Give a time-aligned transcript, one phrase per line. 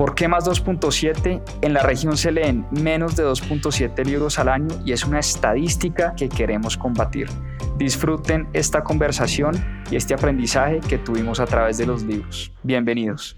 [0.00, 1.42] ¿Por qué más 2.7?
[1.60, 6.14] En la región se leen menos de 2.7 libros al año y es una estadística
[6.16, 7.28] que queremos combatir.
[7.76, 12.50] Disfruten esta conversación y este aprendizaje que tuvimos a través de los libros.
[12.62, 13.36] Bienvenidos.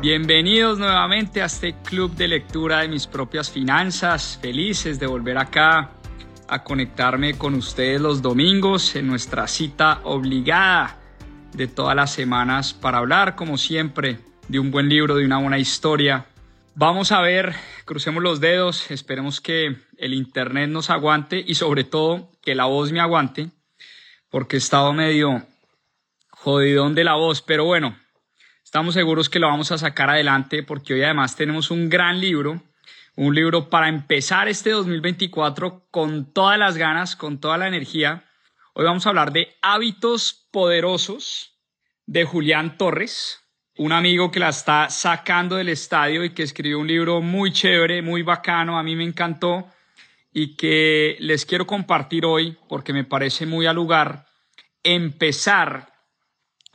[0.00, 4.38] Bienvenidos nuevamente a este club de lectura de mis propias finanzas.
[4.40, 5.90] Felices de volver acá
[6.46, 10.97] a conectarme con ustedes los domingos en nuestra cita obligada
[11.54, 15.58] de todas las semanas para hablar, como siempre, de un buen libro, de una buena
[15.58, 16.26] historia
[16.80, 22.30] Vamos a ver, crucemos los dedos, esperemos que el internet nos aguante y sobre todo
[22.40, 23.50] que la voz me aguante,
[24.30, 25.44] porque he estado medio
[26.30, 27.98] jodidón de la voz, pero bueno,
[28.62, 32.62] estamos seguros que lo vamos a sacar adelante porque hoy además tenemos un gran libro,
[33.16, 38.27] un libro para empezar este 2024 con todas las ganas, con toda la energía.
[38.80, 41.58] Hoy vamos a hablar de hábitos poderosos
[42.06, 43.40] de Julián Torres
[43.76, 48.02] un amigo que la está sacando del estadio y que escribió un libro muy chévere,
[48.02, 49.66] muy bacano, a mí me encantó
[50.32, 54.26] y que les quiero compartir hoy porque me parece muy al lugar
[54.84, 55.92] empezar,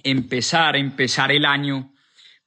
[0.04, 1.94] empezar, empezar el año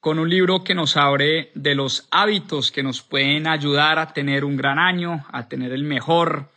[0.01, 4.45] con un libro que nos abre de los hábitos que nos pueden ayudar a tener
[4.45, 6.51] un gran año, a tener el mejor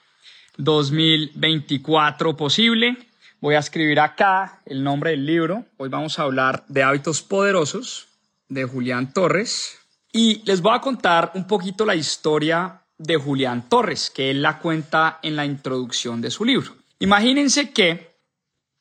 [0.59, 2.97] 2024 posible.
[3.39, 5.65] Voy a escribir acá el nombre del libro.
[5.77, 8.07] Hoy vamos a hablar de hábitos poderosos
[8.49, 9.79] de Julián Torres.
[10.11, 14.59] Y les voy a contar un poquito la historia de Julián Torres, que él la
[14.59, 16.75] cuenta en la introducción de su libro.
[16.99, 18.17] Imagínense que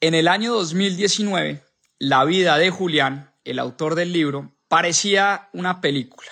[0.01, 1.63] en el año 2019,
[2.01, 6.31] la vida de Julián, el autor del libro, parecía una película.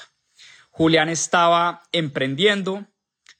[0.71, 2.85] Julián estaba emprendiendo,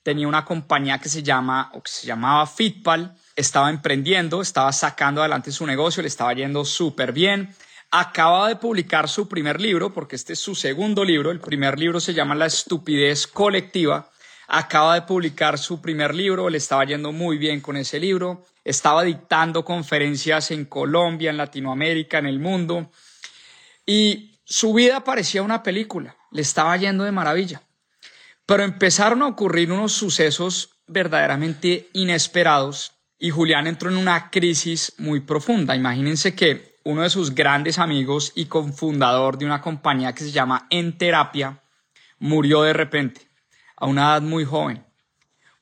[0.07, 5.21] tenía una compañía que se llama o que se llamaba Fitpal estaba emprendiendo, estaba sacando
[5.21, 7.53] adelante su negocio, le estaba yendo súper bien.
[7.91, 11.33] Acaba de publicar su primer libro, porque este es su segundo libro.
[11.33, 14.09] El primer libro se llama La estupidez colectiva.
[14.47, 18.47] Acaba de publicar su primer libro, le estaba yendo muy bien con ese libro.
[18.63, 22.93] Estaba dictando conferencias en Colombia, en Latinoamérica, en el mundo.
[23.85, 27.61] Y su vida parecía una película, le estaba yendo de maravilla.
[28.47, 35.21] Pero empezaron a ocurrir unos sucesos verdaderamente inesperados y Julián entró en una crisis muy
[35.21, 35.75] profunda.
[35.75, 40.67] Imagínense que uno de sus grandes amigos y cofundador de una compañía que se llama
[40.71, 41.63] En Terapia
[42.19, 43.29] murió de repente,
[43.77, 44.87] a una edad muy joven.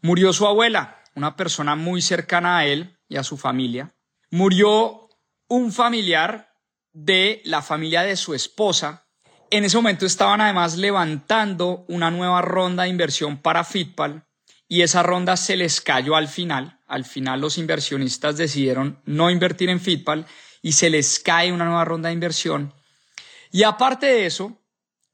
[0.03, 3.94] Murió su abuela, una persona muy cercana a él y a su familia.
[4.31, 5.09] Murió
[5.49, 6.53] un familiar
[6.93, 9.03] de la familia de su esposa.
[9.56, 14.26] En ese momento estaban además levantando una nueva ronda de inversión para Fitpal
[14.66, 16.81] y esa ronda se les cayó al final.
[16.88, 20.26] Al final los inversionistas decidieron no invertir en Fitpal
[20.60, 22.75] y se les cae una nueva ronda de inversión.
[23.53, 24.60] Y aparte de eso,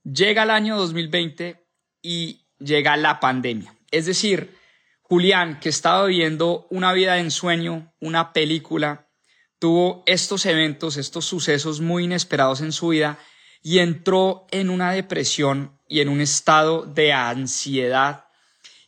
[0.04, 1.62] llega el año 2020
[2.00, 3.74] y llega la pandemia.
[3.90, 4.56] Es decir,
[5.02, 9.10] Julián, que estaba viviendo una vida de ensueño, una película,
[9.58, 13.18] tuvo estos eventos, estos sucesos muy inesperados en su vida
[13.62, 18.26] y entró en una depresión y en un estado de ansiedad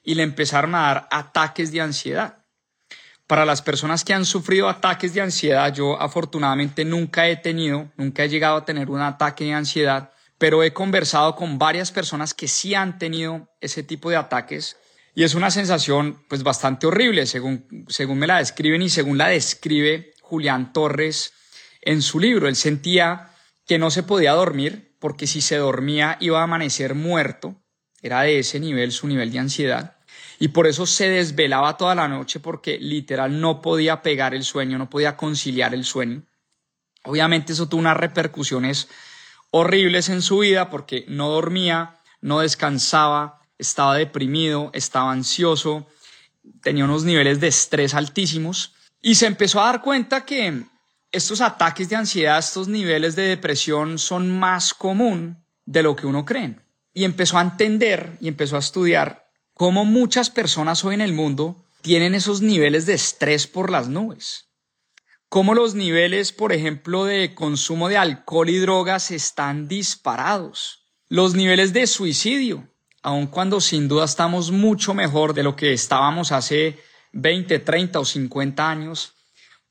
[0.03, 2.39] y le empezaron a dar ataques de ansiedad.
[3.27, 8.25] Para las personas que han sufrido ataques de ansiedad, yo afortunadamente nunca he tenido, nunca
[8.25, 12.49] he llegado a tener un ataque de ansiedad, pero he conversado con varias personas que
[12.49, 14.77] sí han tenido ese tipo de ataques
[15.15, 19.29] y es una sensación pues bastante horrible según, según me la describen y según la
[19.29, 21.35] describe Julián Torres
[21.83, 22.49] en su libro.
[22.49, 23.32] Él sentía
[23.67, 27.63] que no se podía dormir porque si se dormía iba a amanecer muerto
[28.03, 29.97] era de ese nivel su nivel de ansiedad.
[30.39, 34.77] Y por eso se desvelaba toda la noche porque literal no podía pegar el sueño,
[34.77, 36.25] no podía conciliar el sueño.
[37.05, 38.89] Obviamente eso tuvo unas repercusiones
[39.51, 45.87] horribles en su vida porque no dormía, no descansaba, estaba deprimido, estaba ansioso,
[46.61, 50.65] tenía unos niveles de estrés altísimos y se empezó a dar cuenta que
[51.13, 56.25] estos ataques de ansiedad, estos niveles de depresión son más común de lo que uno
[56.25, 56.57] cree
[56.95, 61.65] y empezó a entender y empezó a estudiar cómo muchas personas hoy en el mundo
[61.83, 64.49] tienen esos niveles de estrés por las nubes.
[65.29, 70.85] Cómo los niveles, por ejemplo, de consumo de alcohol y drogas están disparados.
[71.09, 72.69] Los niveles de suicidio,
[73.03, 76.79] aun cuando sin duda estamos mucho mejor de lo que estábamos hace
[77.13, 79.15] 20, 30 o 50 años,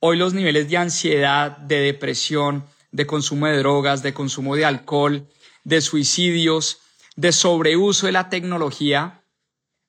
[0.02, 5.30] hoy los niveles de ansiedad, de depresión, de consumo de drogas, de consumo de alcohol,
[5.64, 6.80] de suicidios,
[7.16, 9.24] de sobreuso de la tecnología,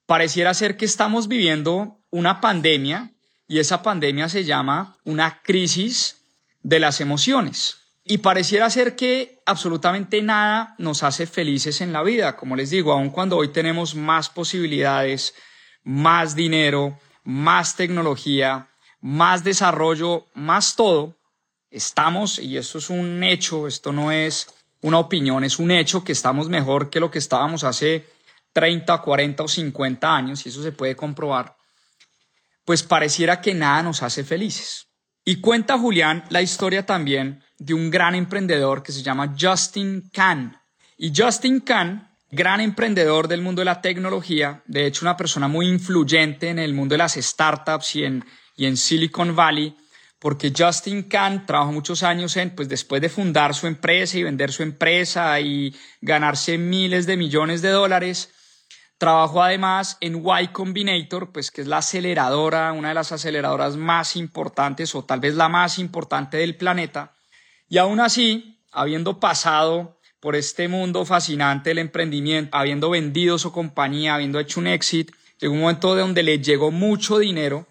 [0.06, 3.12] pareciera ser que estamos viviendo una pandemia
[3.48, 6.22] y esa pandemia se llama una crisis
[6.62, 7.78] de las emociones.
[8.04, 12.36] Y pareciera ser que absolutamente nada nos hace felices en la vida.
[12.36, 15.34] Como les digo, aun cuando hoy tenemos más posibilidades,
[15.84, 18.68] más dinero, más tecnología,
[19.02, 21.18] más desarrollo, más todo,
[21.70, 24.46] estamos, y esto es un hecho, esto no es
[24.80, 28.06] una opinión, es un hecho que estamos mejor que lo que estábamos hace
[28.52, 31.56] 30, 40 o 50 años, y eso se puede comprobar,
[32.64, 34.86] pues pareciera que nada nos hace felices.
[35.24, 40.56] Y cuenta Julián la historia también de un gran emprendedor que se llama Justin Kahn.
[40.96, 45.68] Y Justin Kahn, gran emprendedor del mundo de la tecnología, de hecho una persona muy
[45.68, 48.24] influyente en el mundo de las startups y en,
[48.62, 49.76] y en Silicon Valley,
[50.20, 54.52] porque Justin Kahn trabajó muchos años en, pues después de fundar su empresa y vender
[54.52, 58.30] su empresa y ganarse miles de millones de dólares,
[58.98, 64.14] trabajó además en Y Combinator, pues que es la aceleradora, una de las aceleradoras más
[64.14, 67.16] importantes o tal vez la más importante del planeta.
[67.68, 74.14] Y aún así, habiendo pasado por este mundo fascinante del emprendimiento, habiendo vendido su compañía,
[74.14, 77.66] habiendo hecho un éxito, llegó un momento de donde le llegó mucho dinero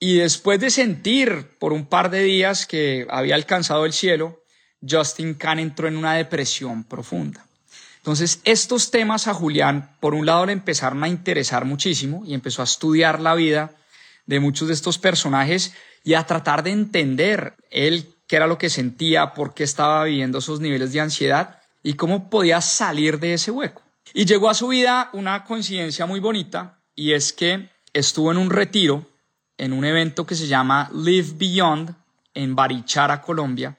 [0.00, 4.42] y después de sentir por un par de días que había alcanzado el cielo,
[4.88, 7.44] Justin Kahn entró en una depresión profunda.
[7.96, 12.62] Entonces, estos temas a Julián, por un lado, le empezaron a interesar muchísimo y empezó
[12.62, 13.72] a estudiar la vida
[14.26, 15.74] de muchos de estos personajes
[16.04, 20.38] y a tratar de entender él qué era lo que sentía, por qué estaba viviendo
[20.38, 23.82] esos niveles de ansiedad y cómo podía salir de ese hueco.
[24.14, 28.50] Y llegó a su vida una coincidencia muy bonita y es que estuvo en un
[28.50, 29.06] retiro,
[29.58, 31.94] en un evento que se llama Live Beyond
[32.32, 33.76] en Barichara, Colombia,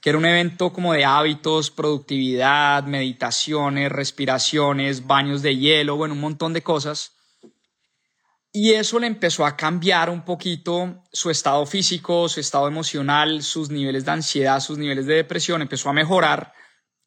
[0.00, 6.20] que era un evento como de hábitos, productividad, meditaciones, respiraciones, baños de hielo, bueno, un
[6.20, 7.12] montón de cosas.
[8.50, 13.68] Y eso le empezó a cambiar un poquito su estado físico, su estado emocional, sus
[13.68, 16.54] niveles de ansiedad, sus niveles de depresión, empezó a mejorar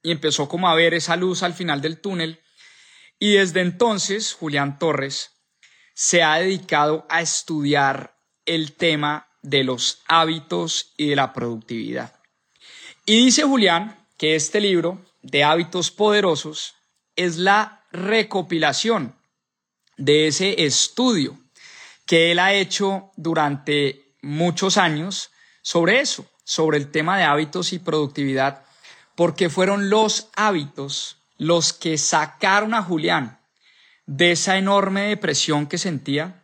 [0.04, 2.40] y empezó como a ver esa luz al final del túnel.
[3.18, 5.32] Y desde entonces, Julián Torres
[5.94, 8.11] se ha dedicado a estudiar
[8.46, 12.14] el tema de los hábitos y de la productividad.
[13.06, 16.76] Y dice Julián que este libro de hábitos poderosos
[17.16, 19.16] es la recopilación
[19.98, 21.38] de ese estudio
[22.06, 27.80] que él ha hecho durante muchos años sobre eso, sobre el tema de hábitos y
[27.80, 28.64] productividad,
[29.16, 33.40] porque fueron los hábitos los que sacaron a Julián
[34.06, 36.41] de esa enorme depresión que sentía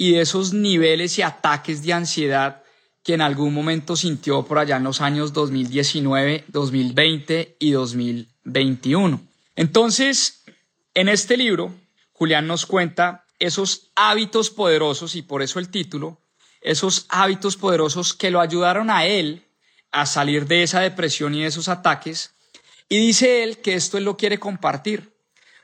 [0.00, 2.62] y de esos niveles y ataques de ansiedad
[3.02, 9.20] que en algún momento sintió por allá en los años 2019, 2020 y 2021.
[9.56, 10.42] Entonces,
[10.94, 11.74] en este libro,
[12.14, 16.18] Julián nos cuenta esos hábitos poderosos, y por eso el título,
[16.62, 19.44] esos hábitos poderosos que lo ayudaron a él
[19.92, 22.32] a salir de esa depresión y de esos ataques.
[22.88, 25.12] Y dice él que esto él lo quiere compartir,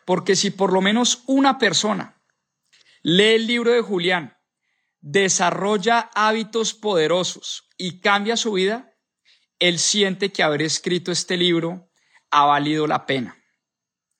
[0.04, 2.15] porque si por lo menos una persona
[3.08, 4.36] lee el libro de Julián,
[5.00, 8.94] desarrolla hábitos poderosos y cambia su vida,
[9.60, 11.88] él siente que haber escrito este libro
[12.32, 13.40] ha valido la pena.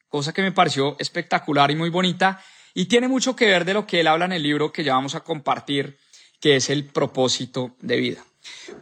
[0.06, 2.40] Cosa que me pareció espectacular y muy bonita
[2.74, 4.94] y tiene mucho que ver de lo que él habla en el libro que ya
[4.94, 5.98] vamos a compartir,
[6.40, 8.24] que es el propósito de vida.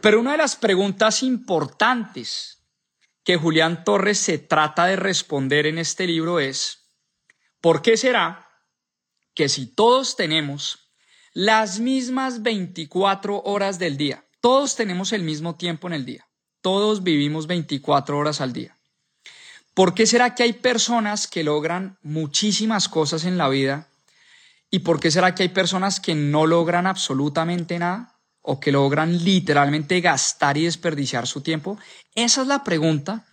[0.01, 2.63] Pero una de las preguntas importantes
[3.23, 6.91] que Julián Torres se trata de responder en este libro es,
[7.59, 8.44] ¿por qué será
[9.35, 10.89] que si todos tenemos
[11.33, 16.27] las mismas 24 horas del día, todos tenemos el mismo tiempo en el día,
[16.61, 18.75] todos vivimos 24 horas al día,
[19.75, 23.89] ¿Por qué será que hay personas que logran muchísimas cosas en la vida?
[24.71, 28.17] ¿Y por qué será que hay personas que no logran absolutamente nada?
[28.41, 31.77] ¿O que logran literalmente gastar y desperdiciar su tiempo?
[32.15, 33.25] Esa es la pregunta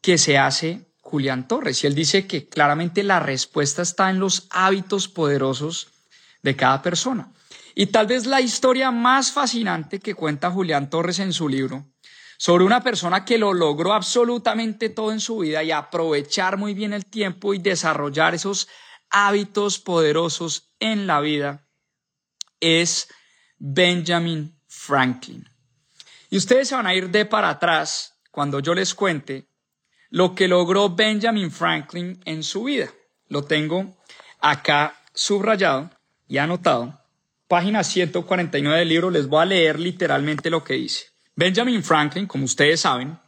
[0.00, 1.84] que se hace Julián Torres.
[1.84, 5.88] Y él dice que claramente la respuesta está en los hábitos poderosos
[6.42, 7.32] de cada persona.
[7.76, 11.86] Y tal vez la historia más fascinante que cuenta Julián Torres en su libro
[12.38, 16.92] sobre una persona que lo logró absolutamente todo en su vida y aprovechar muy bien
[16.92, 18.68] el tiempo y desarrollar esos
[19.08, 21.68] hábitos poderosos en la vida,
[22.60, 23.08] es
[23.58, 25.48] Benjamin Franklin.
[26.30, 29.48] Y ustedes se van a ir de para atrás cuando yo les cuente
[30.10, 32.90] lo que logró Benjamin Franklin en su vida.
[33.28, 33.96] Lo tengo
[34.40, 35.90] acá subrayado
[36.28, 37.00] y anotado.
[37.48, 41.06] página 149 del libro, les voy a leer literalmente lo que dice.
[41.36, 43.18] Benjamin Franklin, como ustedes saben,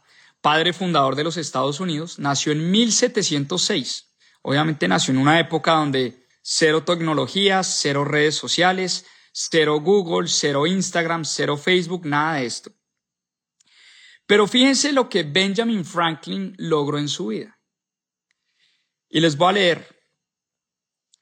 [0.41, 4.09] padre fundador de los Estados Unidos, nació en 1706.
[4.41, 11.23] Obviamente nació en una época donde cero tecnologías, cero redes sociales, cero Google, cero Instagram,
[11.23, 12.71] cero Facebook, nada de esto.
[14.29, 17.59] Pero fíjense lo que Benjamin Franklin logró en su vida.
[19.09, 20.03] Y les voy a leer.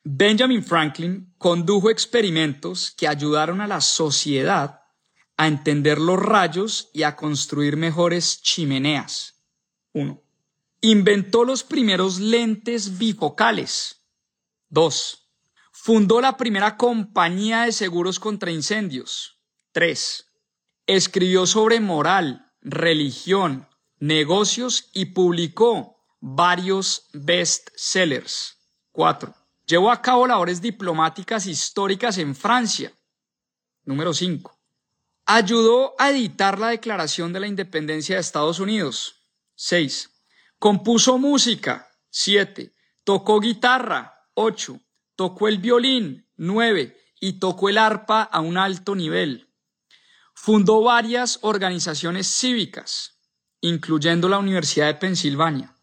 [0.03, 4.81] Benjamin Franklin condujo experimentos que ayudaron a la sociedad
[5.37, 9.41] a entender los rayos y a construir mejores chimeneas.
[9.93, 10.21] 1.
[10.81, 14.03] Inventó los primeros lentes bifocales.
[14.67, 15.29] 2.
[15.71, 19.39] Fundó la primera compañía de seguros contra incendios.
[19.71, 20.25] 3.
[20.87, 23.67] Escribió sobre moral, religión,
[23.99, 28.57] negocios y publicó varios bestsellers.
[28.91, 29.33] 4.
[29.65, 32.91] Llevó a cabo labores diplomáticas históricas en Francia.
[33.83, 34.57] Número 5.
[35.25, 39.27] Ayudó a editar la Declaración de la Independencia de Estados Unidos.
[39.55, 40.09] 6.
[40.57, 41.89] Compuso música.
[42.09, 42.73] 7.
[43.03, 44.13] Tocó guitarra.
[44.33, 44.81] 8
[45.17, 49.46] tocó el violín, nueve, y tocó el arpa a un alto nivel.
[50.39, 53.17] Fundó varias organizaciones cívicas,
[53.59, 55.75] incluyendo la Universidad de Pensilvania,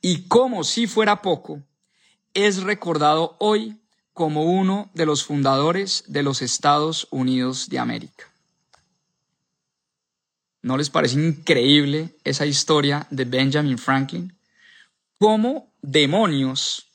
[0.00, 1.60] y como si fuera poco,
[2.32, 3.80] es recordado hoy
[4.12, 8.30] como uno de los fundadores de los Estados Unidos de América.
[10.62, 14.38] ¿No les parece increíble esa historia de Benjamin Franklin?
[15.18, 16.86] ¿Cómo demonios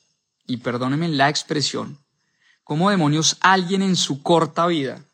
[0.46, 1.98] y perdónenme la expresión,
[2.64, 5.04] cómo demonios alguien en su corta vida,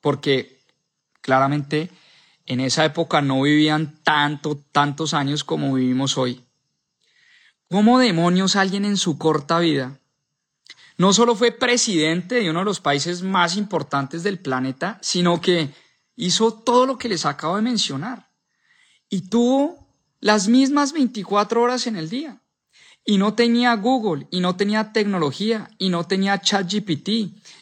[0.00, 0.53] porque
[1.24, 1.90] claramente
[2.44, 6.44] en esa época no vivían tanto, tantos años como vivimos hoy.
[7.70, 9.98] ¿Cómo demonios alguien en su corta vida
[10.98, 15.72] no solo fue presidente de uno de los países más importantes del planeta, sino que
[16.14, 18.28] hizo todo lo que les acabo de mencionar
[19.08, 19.88] y tuvo
[20.20, 22.38] las mismas 24 horas en el día?
[23.04, 27.08] Y no tenía Google, y no tenía tecnología, y no tenía ChatGPT,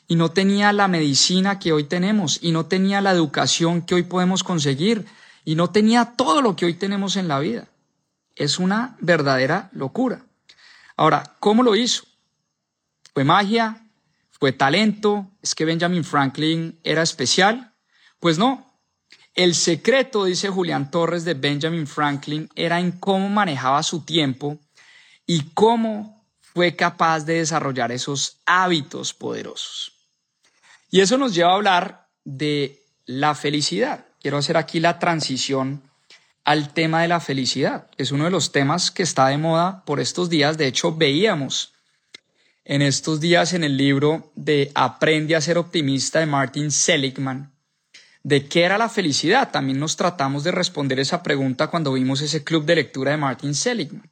[0.06, 4.04] y no tenía la medicina que hoy tenemos, y no tenía la educación que hoy
[4.04, 5.04] podemos conseguir,
[5.44, 7.68] y no tenía todo lo que hoy tenemos en la vida.
[8.36, 10.24] Es una verdadera locura.
[10.96, 12.04] Ahora, ¿cómo lo hizo?
[13.12, 13.84] ¿Fue magia?
[14.30, 15.28] ¿Fue talento?
[15.42, 17.72] ¿Es que Benjamin Franklin era especial?
[18.20, 18.78] Pues no.
[19.34, 24.58] El secreto, dice Julián Torres, de Benjamin Franklin era en cómo manejaba su tiempo
[25.34, 29.92] y cómo fue capaz de desarrollar esos hábitos poderosos.
[30.90, 34.04] Y eso nos lleva a hablar de la felicidad.
[34.20, 35.88] Quiero hacer aquí la transición
[36.44, 37.88] al tema de la felicidad.
[37.96, 40.58] Es uno de los temas que está de moda por estos días.
[40.58, 41.72] De hecho, veíamos
[42.66, 47.54] en estos días en el libro de Aprende a ser optimista de Martin Seligman
[48.22, 49.50] de qué era la felicidad.
[49.50, 53.54] También nos tratamos de responder esa pregunta cuando vimos ese club de lectura de Martin
[53.54, 54.11] Seligman.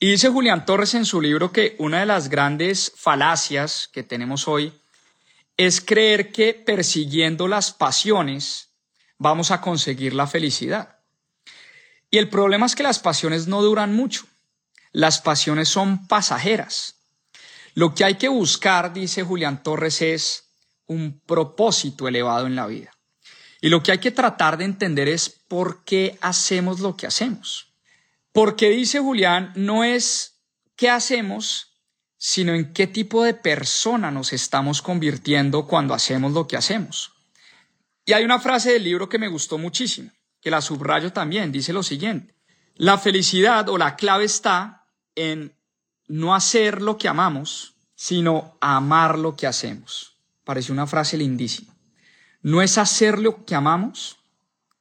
[0.00, 4.46] Y dice Julián Torres en su libro que una de las grandes falacias que tenemos
[4.46, 4.72] hoy
[5.56, 8.68] es creer que persiguiendo las pasiones
[9.18, 10.98] vamos a conseguir la felicidad.
[12.12, 14.26] Y el problema es que las pasiones no duran mucho.
[14.92, 16.94] Las pasiones son pasajeras.
[17.74, 20.44] Lo que hay que buscar, dice Julián Torres, es
[20.86, 22.92] un propósito elevado en la vida.
[23.60, 27.67] Y lo que hay que tratar de entender es por qué hacemos lo que hacemos.
[28.38, 30.38] Porque dice Julián, no es
[30.76, 31.72] qué hacemos,
[32.18, 37.10] sino en qué tipo de persona nos estamos convirtiendo cuando hacemos lo que hacemos.
[38.04, 41.72] Y hay una frase del libro que me gustó muchísimo, que la subrayo también, dice
[41.72, 42.36] lo siguiente,
[42.76, 44.84] la felicidad o la clave está
[45.16, 45.52] en
[46.06, 50.16] no hacer lo que amamos, sino amar lo que hacemos.
[50.44, 51.74] Parece una frase lindísima.
[52.42, 54.18] No es hacer lo que amamos,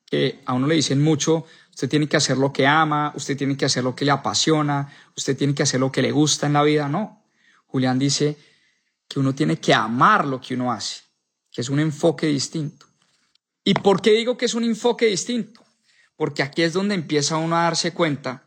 [0.05, 3.55] que a uno le dicen mucho, Usted tiene que hacer lo que ama, usted tiene
[3.55, 6.53] que hacer lo que le apasiona, usted tiene que hacer lo que le gusta en
[6.53, 6.89] la vida.
[6.89, 7.21] No.
[7.67, 8.35] Julián dice
[9.07, 11.03] que uno tiene que amar lo que uno hace,
[11.51, 12.87] que es un enfoque distinto.
[13.63, 15.63] ¿Y por qué digo que es un enfoque distinto?
[16.15, 18.45] Porque aquí es donde empieza uno a darse cuenta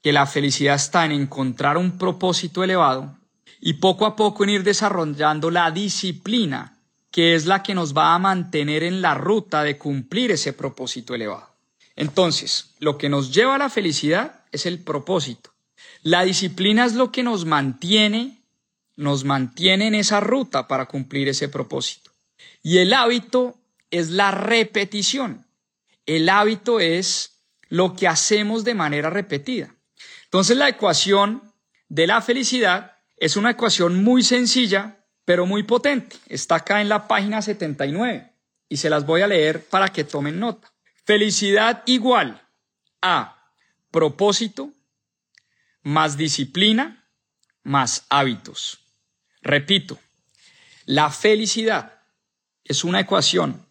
[0.00, 3.18] que la felicidad está en encontrar un propósito elevado
[3.60, 6.80] y poco a poco en ir desarrollando la disciplina
[7.10, 11.14] que es la que nos va a mantener en la ruta de cumplir ese propósito
[11.14, 11.53] elevado.
[11.96, 15.50] Entonces, lo que nos lleva a la felicidad es el propósito.
[16.02, 18.42] La disciplina es lo que nos mantiene,
[18.96, 22.10] nos mantiene en esa ruta para cumplir ese propósito.
[22.62, 23.56] Y el hábito
[23.90, 25.46] es la repetición.
[26.06, 29.74] El hábito es lo que hacemos de manera repetida.
[30.24, 31.42] Entonces la ecuación
[31.88, 36.16] de la felicidad es una ecuación muy sencilla pero muy potente.
[36.28, 38.30] Está acá en la página 79
[38.68, 40.73] y se las voy a leer para que tomen nota.
[41.04, 42.40] Felicidad igual
[43.02, 43.50] a
[43.90, 44.72] propósito
[45.82, 47.04] más disciplina
[47.62, 48.78] más hábitos.
[49.42, 49.98] Repito,
[50.86, 52.02] la felicidad
[52.62, 53.66] es una ecuación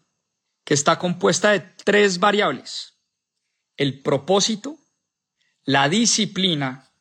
[0.64, 2.94] que está compuesta de tres variables.
[3.76, 4.78] El propósito,
[5.64, 6.92] la disciplina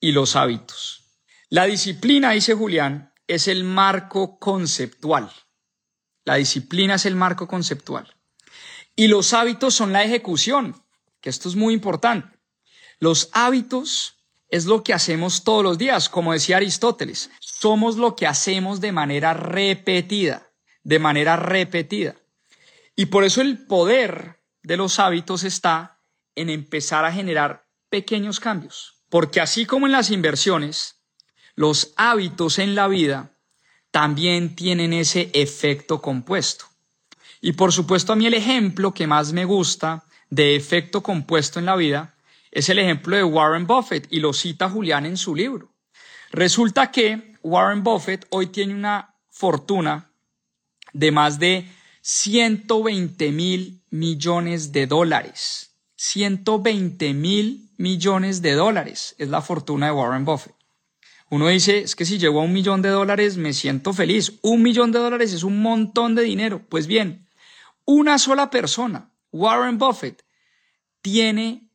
[0.00, 1.04] y los hábitos.
[1.48, 5.30] La disciplina, dice Julián, es el marco conceptual.
[6.24, 8.15] La disciplina es el marco conceptual.
[8.96, 10.82] Y los hábitos son la ejecución,
[11.20, 12.36] que esto es muy importante.
[12.98, 14.16] Los hábitos
[14.48, 17.30] es lo que hacemos todos los días, como decía Aristóteles.
[17.40, 20.50] Somos lo que hacemos de manera repetida,
[20.82, 22.16] de manera repetida.
[22.94, 26.00] Y por eso el poder de los hábitos está
[26.34, 29.02] en empezar a generar pequeños cambios.
[29.10, 31.02] Porque así como en las inversiones,
[31.54, 33.36] los hábitos en la vida
[33.90, 36.66] también tienen ese efecto compuesto.
[37.40, 41.66] Y por supuesto a mí el ejemplo que más me gusta de efecto compuesto en
[41.66, 42.14] la vida
[42.50, 45.72] es el ejemplo de Warren Buffett y lo cita Julián en su libro.
[46.30, 50.10] Resulta que Warren Buffett hoy tiene una fortuna
[50.92, 51.68] de más de
[52.00, 55.74] 120 mil millones de dólares.
[55.96, 60.54] 120 mil millones de dólares es la fortuna de Warren Buffett.
[61.28, 64.34] Uno dice, es que si llego a un millón de dólares me siento feliz.
[64.42, 66.62] Un millón de dólares es un montón de dinero.
[66.68, 67.25] Pues bien,
[67.86, 70.24] una sola persona, Warren Buffett,
[71.00, 71.70] tiene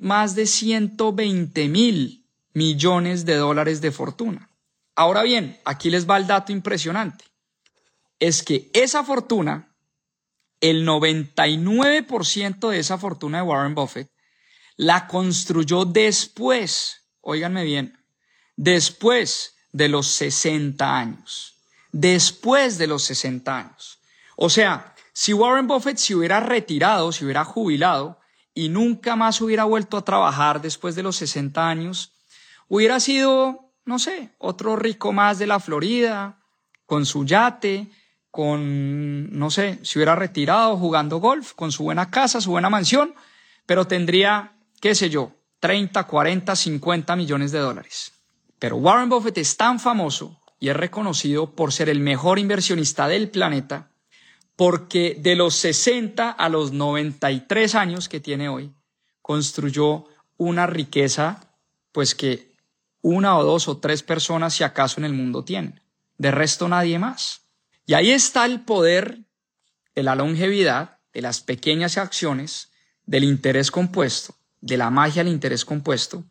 [0.00, 4.50] más de 120 mil millones de dólares de fortuna.
[4.96, 7.24] Ahora bien, aquí les va el dato impresionante.
[8.18, 9.74] Es que esa fortuna,
[10.60, 14.10] el 99% de esa fortuna de Warren Buffett,
[14.76, 17.98] la construyó después, óiganme bien,
[18.56, 21.54] después de los 60 años.
[21.92, 24.00] Después de los 60 años.
[24.36, 24.89] O sea,
[25.20, 28.18] si Warren Buffett se hubiera retirado, se hubiera jubilado
[28.54, 32.14] y nunca más hubiera vuelto a trabajar después de los 60 años,
[32.68, 36.38] hubiera sido, no sé, otro rico más de la Florida,
[36.86, 37.90] con su yate,
[38.30, 43.14] con, no sé, se hubiera retirado jugando golf, con su buena casa, su buena mansión,
[43.66, 48.14] pero tendría, qué sé yo, 30, 40, 50 millones de dólares.
[48.58, 53.28] Pero Warren Buffett es tan famoso y es reconocido por ser el mejor inversionista del
[53.28, 53.90] planeta
[54.60, 58.74] porque de los 60 a los 93 años que tiene hoy,
[59.22, 60.04] construyó
[60.36, 61.56] una riqueza
[61.92, 62.52] pues que
[63.00, 65.80] una o dos o tres personas si acaso en el mundo tienen.
[66.18, 67.46] De resto nadie más.
[67.86, 69.20] Y ahí está el poder
[69.94, 72.70] de la longevidad, de las pequeñas acciones,
[73.06, 76.24] del interés compuesto, de la magia del interés compuesto.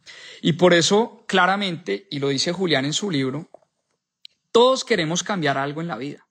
[0.44, 3.50] Y por eso, claramente, y lo dice Julián en su libro,
[4.52, 6.29] todos queremos cambiar algo en la vida.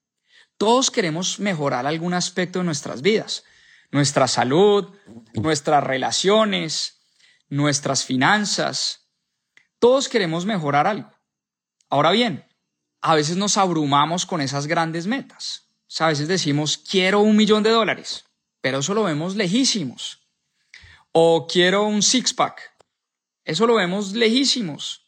[0.58, 3.44] Todos queremos mejorar algún aspecto de nuestras vidas.
[3.92, 4.92] Nuestra salud,
[5.32, 7.00] nuestras relaciones,
[7.48, 9.08] nuestras finanzas.
[9.78, 11.10] Todos queremos mejorar algo.
[11.88, 12.44] Ahora bien,
[13.00, 15.70] a veces nos abrumamos con esas grandes metas.
[16.00, 18.24] a veces decimos, quiero un millón de dólares,
[18.60, 20.28] pero eso lo vemos lejísimos.
[21.12, 22.60] O quiero un six-pack.
[23.44, 25.06] Eso lo vemos lejísimos.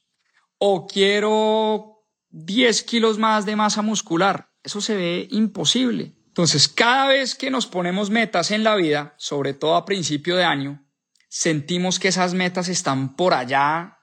[0.59, 4.50] O quiero 10 kilos más de masa muscular.
[4.63, 6.13] Eso se ve imposible.
[6.27, 10.45] Entonces, cada vez que nos ponemos metas en la vida, sobre todo a principio de
[10.45, 10.87] año,
[11.29, 13.99] sentimos que esas metas están por allá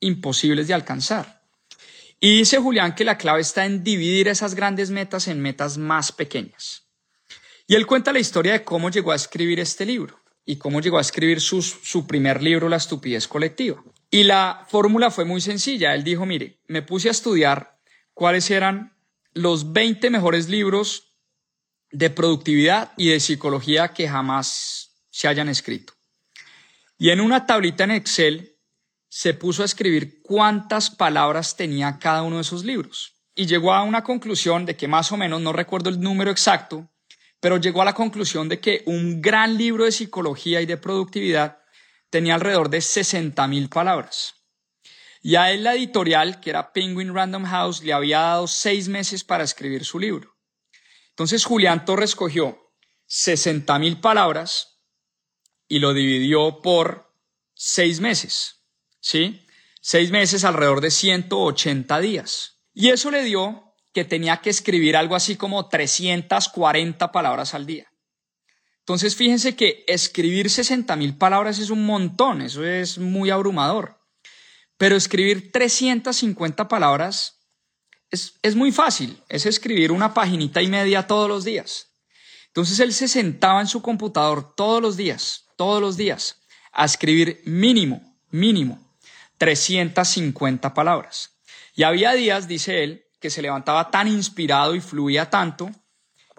[0.00, 1.42] imposibles de alcanzar.
[2.18, 6.12] Y dice Julián que la clave está en dividir esas grandes metas en metas más
[6.12, 6.84] pequeñas.
[7.66, 10.98] Y él cuenta la historia de cómo llegó a escribir este libro y cómo llegó
[10.98, 13.82] a escribir su, su primer libro, La estupidez colectiva.
[14.10, 15.94] Y la fórmula fue muy sencilla.
[15.94, 17.78] Él dijo, mire, me puse a estudiar
[18.14, 18.95] cuáles eran
[19.36, 21.12] los 20 mejores libros
[21.90, 25.92] de productividad y de psicología que jamás se hayan escrito.
[26.98, 28.56] Y en una tablita en Excel
[29.08, 33.12] se puso a escribir cuántas palabras tenía cada uno de esos libros.
[33.34, 36.90] Y llegó a una conclusión de que más o menos, no recuerdo el número exacto,
[37.38, 41.58] pero llegó a la conclusión de que un gran libro de psicología y de productividad
[42.08, 44.35] tenía alrededor de 60 mil palabras.
[45.26, 49.24] Y a él la editorial, que era Penguin Random House, le había dado seis meses
[49.24, 50.36] para escribir su libro.
[51.08, 52.72] Entonces Julián Torres cogió
[53.06, 54.78] 60 mil palabras
[55.66, 57.12] y lo dividió por
[57.54, 58.62] seis meses,
[59.00, 59.44] ¿sí?
[59.80, 62.60] Seis meses alrededor de 180 días.
[62.72, 67.92] Y eso le dio que tenía que escribir algo así como 340 palabras al día.
[68.78, 73.95] Entonces fíjense que escribir 60 mil palabras es un montón, eso es muy abrumador.
[74.76, 77.40] Pero escribir 350 palabras
[78.10, 81.92] es, es muy fácil, es escribir una paginita y media todos los días.
[82.48, 86.40] Entonces él se sentaba en su computador todos los días, todos los días,
[86.72, 88.78] a escribir mínimo, mínimo,
[89.38, 91.36] 350 palabras.
[91.74, 95.70] Y había días, dice él, que se levantaba tan inspirado y fluía tanto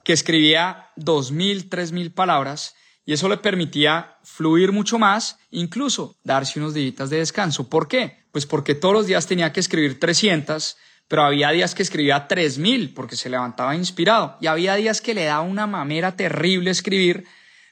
[0.03, 2.75] que escribía 2.000, 3.000 palabras
[3.07, 7.69] y eso le permitía fluir mucho más, incluso darse unos días de descanso.
[7.69, 8.25] ¿Por qué?
[8.33, 10.75] Pues porque todos los días tenía que escribir 300,
[11.07, 15.23] pero había días que escribía 3000 porque se levantaba inspirado y había días que le
[15.23, 17.23] daba una mamera terrible escribir,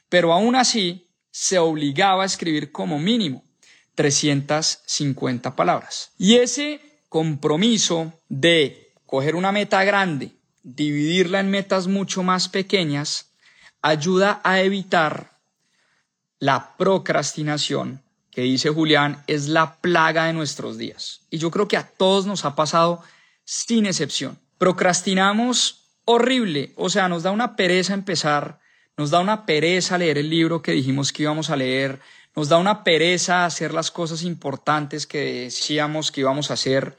[0.08, 3.44] pero aún así se obligaba a escribir como mínimo
[3.94, 6.12] 350 palabras.
[6.16, 13.35] Y ese compromiso de coger una meta grande, dividirla en metas mucho más pequeñas,
[13.86, 15.38] ayuda a evitar
[16.40, 21.20] la procrastinación, que dice Julián, es la plaga de nuestros días.
[21.30, 23.02] Y yo creo que a todos nos ha pasado
[23.44, 24.38] sin excepción.
[24.58, 28.58] Procrastinamos horrible, o sea, nos da una pereza empezar,
[28.96, 32.00] nos da una pereza leer el libro que dijimos que íbamos a leer,
[32.34, 36.98] nos da una pereza hacer las cosas importantes que decíamos que íbamos a hacer,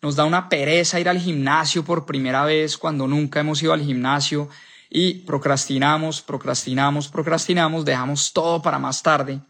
[0.00, 3.82] nos da una pereza ir al gimnasio por primera vez cuando nunca hemos ido al
[3.82, 4.48] gimnasio
[4.94, 9.40] y procrastinamos, procrastinamos, procrastinamos, dejamos todo para más tarde.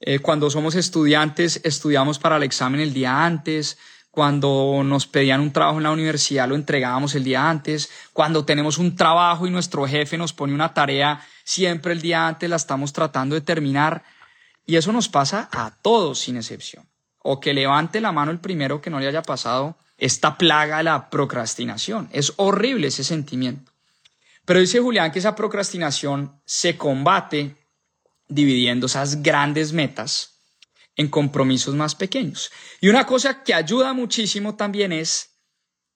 [0.00, 3.76] Eh, cuando somos estudiantes, estudiamos para el examen el día antes,
[4.10, 8.78] cuando nos pedían un trabajo en la universidad lo entregábamos el día antes, cuando tenemos
[8.78, 12.94] un trabajo y nuestro jefe nos pone una tarea, siempre el día antes la estamos
[12.94, 14.02] tratando de terminar.
[14.64, 16.88] Y eso nos pasa a todos sin excepción.
[17.18, 20.84] O que levante la mano el primero que no le haya pasado esta plaga de
[20.84, 22.08] la procrastinación.
[22.10, 23.72] Es horrible ese sentimiento.
[24.48, 27.54] Pero dice Julián que esa procrastinación se combate
[28.28, 30.40] dividiendo esas grandes metas
[30.96, 32.50] en compromisos más pequeños.
[32.80, 35.34] Y una cosa que ayuda muchísimo también es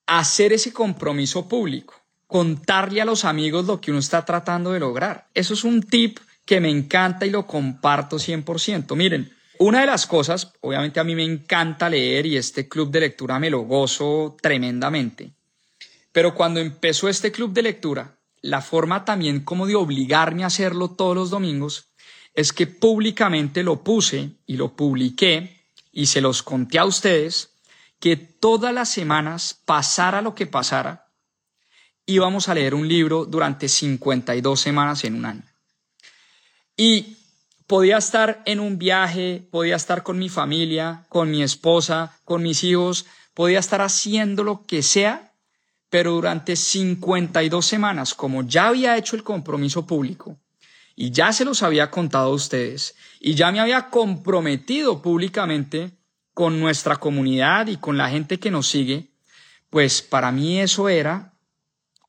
[0.05, 1.95] hacer ese compromiso público,
[2.27, 5.29] contarle a los amigos lo que uno está tratando de lograr.
[5.33, 8.95] Eso es un tip que me encanta y lo comparto 100%.
[8.95, 12.99] Miren, una de las cosas, obviamente a mí me encanta leer y este club de
[12.99, 15.33] lectura me lo gozo tremendamente,
[16.11, 20.89] pero cuando empezó este club de lectura, la forma también como de obligarme a hacerlo
[20.89, 21.87] todos los domingos
[22.35, 27.51] es que públicamente lo puse y lo publiqué y se los conté a ustedes
[27.99, 31.07] que todas las semanas, pasara lo que pasara,
[32.05, 35.43] íbamos a leer un libro durante 52 semanas en un año.
[36.75, 37.15] Y
[37.65, 42.63] podía estar en un viaje, podía estar con mi familia, con mi esposa, con mis
[42.65, 45.32] hijos, podía estar haciendo lo que sea,
[45.93, 50.39] pero durante 52 semanas, como ya había hecho el compromiso público,
[50.95, 55.91] y ya se los había contado a ustedes y ya me había comprometido públicamente
[56.33, 59.11] con nuestra comunidad y con la gente que nos sigue,
[59.69, 61.35] pues para mí eso era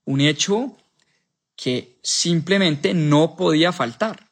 [0.06, 0.78] un hecho
[1.54, 4.30] que simplemente no podía faltar.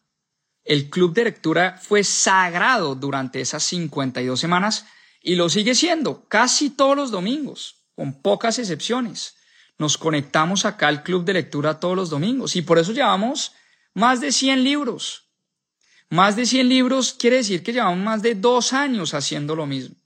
[0.65, 4.87] El club de lectura fue sagrado durante esas 52 semanas
[5.21, 9.37] y lo sigue siendo casi todos los domingos, con pocas excepciones.
[9.83, 13.53] Nos conectamos acá al club de lectura todos los domingos y por eso llevamos
[13.95, 15.25] más de 100 libros.
[16.09, 19.97] Más de 100 libros quiere decir que llevamos más de dos años haciendo lo mismo.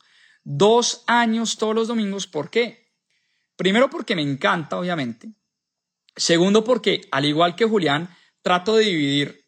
[0.44, 2.26] Dos años todos los domingos.
[2.26, 2.90] ¿Por qué?
[3.54, 5.28] Primero porque me encanta, obviamente.
[6.16, 8.08] Segundo porque, al igual que Julián,
[8.40, 9.44] trato de dividir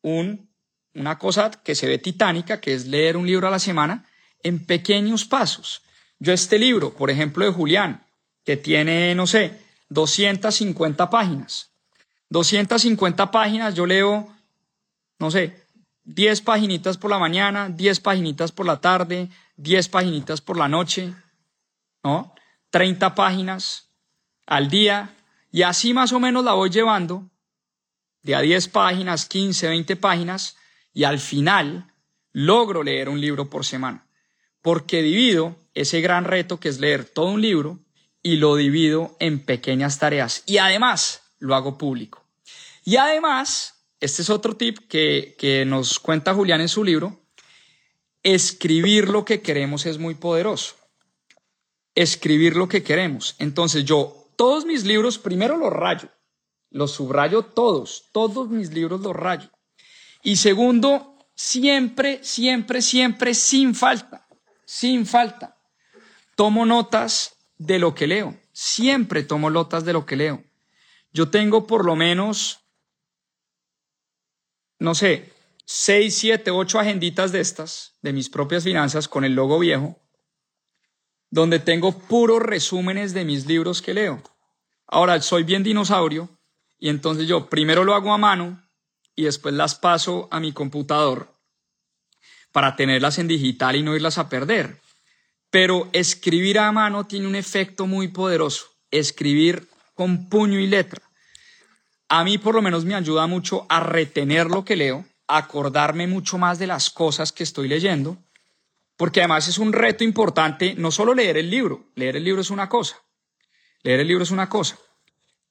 [0.00, 0.50] un,
[0.94, 4.08] una cosa que se ve titánica, que es leer un libro a la semana,
[4.42, 5.82] en pequeños pasos.
[6.18, 8.06] Yo este libro, por ejemplo, de Julián,
[8.44, 11.70] que tiene, no sé, 250 páginas,
[12.30, 14.34] 250 páginas, yo leo,
[15.18, 15.62] no sé,
[16.04, 21.14] 10 paginitas por la mañana, 10 paginitas por la tarde, 10 paginitas por la noche,
[22.02, 22.34] ¿no?
[22.70, 23.90] 30 páginas
[24.46, 25.14] al día.
[25.50, 27.30] Y así más o menos la voy llevando
[28.22, 30.56] de a 10 páginas, 15, 20 páginas
[30.92, 31.92] y al final
[32.32, 34.06] logro leer un libro por semana.
[34.62, 37.78] Porque divido ese gran reto que es leer todo un libro
[38.22, 42.24] y lo divido en pequeñas tareas y además lo hago público.
[42.84, 47.20] Y además, este es otro tip que, que nos cuenta Julián en su libro,
[48.22, 50.76] escribir lo que queremos es muy poderoso.
[51.94, 53.34] Escribir lo que queremos.
[53.38, 56.08] Entonces yo todos mis libros primero los rayo,
[56.70, 59.50] los subrayo todos, todos mis libros los rayo.
[60.22, 64.26] Y segundo, siempre, siempre, siempre, sin falta,
[64.64, 65.58] sin falta,
[66.36, 68.36] tomo notas de lo que leo.
[68.52, 70.44] Siempre tomo notas de lo que leo.
[71.12, 72.62] Yo tengo por lo menos
[74.82, 75.32] no sé,
[75.64, 79.96] seis, siete, ocho agenditas de estas, de mis propias finanzas, con el logo viejo,
[81.30, 84.20] donde tengo puros resúmenes de mis libros que leo.
[84.88, 86.28] Ahora, soy bien dinosaurio
[86.78, 88.60] y entonces yo primero lo hago a mano
[89.14, 91.32] y después las paso a mi computador
[92.50, 94.81] para tenerlas en digital y no irlas a perder.
[95.52, 98.68] Pero escribir a mano tiene un efecto muy poderoso.
[98.90, 101.02] Escribir con puño y letra.
[102.08, 106.06] A mí por lo menos me ayuda mucho a retener lo que leo, a acordarme
[106.06, 108.16] mucho más de las cosas que estoy leyendo,
[108.96, 112.50] porque además es un reto importante no solo leer el libro, leer el libro es
[112.50, 112.96] una cosa,
[113.82, 114.78] leer el libro es una cosa,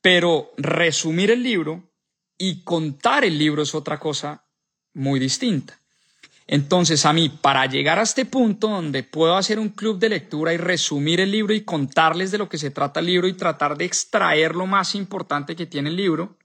[0.01, 1.91] pero resumir el libro
[2.39, 4.47] y contar el libro es otra cosa
[4.93, 5.80] muy distinta.
[6.51, 10.53] Entonces, a mí, para llegar a este punto donde puedo hacer un club de lectura
[10.53, 13.77] y resumir el libro y contarles de lo que se trata el libro y tratar
[13.77, 16.37] de extraer lo más importante que tiene el libro,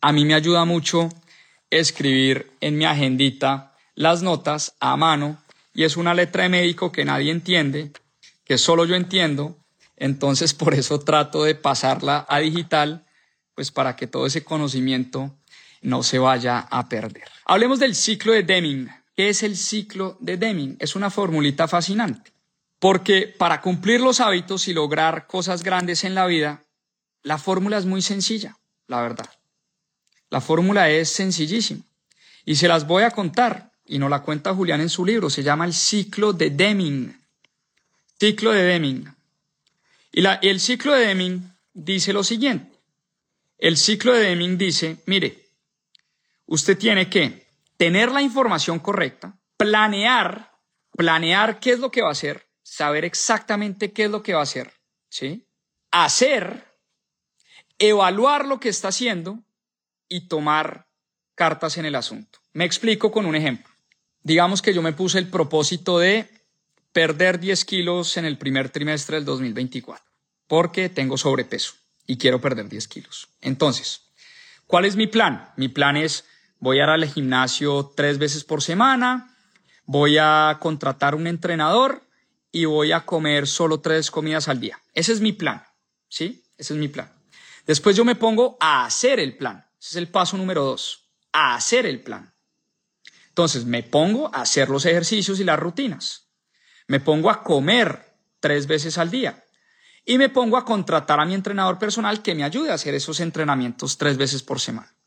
[0.00, 1.10] a mí me ayuda mucho
[1.68, 5.36] escribir en mi agendita las notas a mano
[5.74, 7.92] y es una letra de médico que nadie entiende,
[8.46, 9.58] que solo yo entiendo,
[9.96, 13.04] entonces por eso trato de pasarla a digital,
[13.54, 15.37] pues para que todo ese conocimiento
[15.82, 17.24] no se vaya a perder.
[17.44, 18.88] Hablemos del ciclo de Deming.
[19.16, 20.76] ¿Qué es el ciclo de Deming?
[20.78, 22.32] Es una formulita fascinante,
[22.78, 26.62] porque para cumplir los hábitos y lograr cosas grandes en la vida,
[27.22, 29.28] la fórmula es muy sencilla, la verdad.
[30.30, 31.82] La fórmula es sencillísima
[32.44, 35.42] y se las voy a contar y nos la cuenta Julián en su libro, se
[35.42, 37.18] llama el ciclo de Deming.
[38.18, 39.14] Ciclo de Deming.
[40.12, 42.70] Y, la, el ciclo de Deming dice lo siguiente.
[43.58, 45.47] El ciclo de Deming dice, mire,
[46.48, 50.52] usted tiene que tener la información correcta, planear,
[50.96, 54.40] planear qué es lo que va a hacer, saber exactamente qué es lo que va
[54.40, 54.72] a hacer,
[55.08, 55.46] ¿sí?
[55.90, 56.64] Hacer,
[57.78, 59.38] evaluar lo que está haciendo
[60.08, 60.88] y tomar
[61.34, 62.40] cartas en el asunto.
[62.52, 63.72] Me explico con un ejemplo.
[64.22, 66.28] Digamos que yo me puse el propósito de
[66.92, 70.04] perder 10 kilos en el primer trimestre del 2024,
[70.46, 71.74] porque tengo sobrepeso
[72.06, 73.28] y quiero perder 10 kilos.
[73.40, 74.00] Entonces,
[74.66, 75.52] ¿cuál es mi plan?
[75.56, 76.24] Mi plan es
[76.60, 79.34] voy a ir al gimnasio tres veces por semana,
[79.84, 82.02] voy a contratar un entrenador
[82.52, 84.80] y voy a comer solo tres comidas al día.
[84.94, 85.64] Ese es mi plan,
[86.08, 86.44] ¿sí?
[86.56, 87.12] Ese es mi plan.
[87.66, 89.66] Después yo me pongo a hacer el plan.
[89.80, 92.32] Ese es el paso número dos, a hacer el plan.
[93.28, 96.28] Entonces me pongo a hacer los ejercicios y las rutinas.
[96.88, 99.44] Me pongo a comer tres veces al día.
[100.04, 103.20] Y me pongo a contratar a mi entrenador personal que me ayude a hacer esos
[103.20, 104.97] entrenamientos tres veces por semana.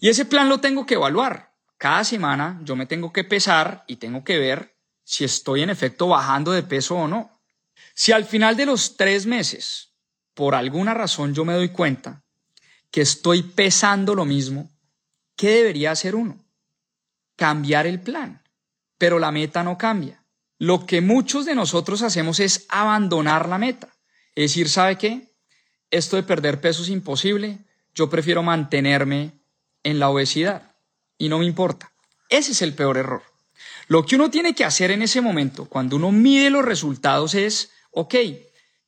[0.00, 1.54] Y ese plan lo tengo que evaluar.
[1.76, 6.08] Cada semana yo me tengo que pesar y tengo que ver si estoy en efecto
[6.08, 7.40] bajando de peso o no.
[7.94, 9.94] Si al final de los tres meses,
[10.34, 12.24] por alguna razón yo me doy cuenta
[12.90, 14.70] que estoy pesando lo mismo,
[15.36, 16.44] ¿qué debería hacer uno?
[17.36, 18.42] Cambiar el plan.
[18.98, 20.24] Pero la meta no cambia.
[20.58, 23.88] Lo que muchos de nosotros hacemos es abandonar la meta.
[24.34, 25.32] Es decir, ¿sabe qué?
[25.90, 27.58] Esto de perder peso es imposible.
[27.94, 29.37] Yo prefiero mantenerme
[29.82, 30.74] en la obesidad
[31.16, 31.90] y no me importa.
[32.28, 33.22] Ese es el peor error.
[33.88, 37.70] Lo que uno tiene que hacer en ese momento, cuando uno mide los resultados, es,
[37.90, 38.14] ok,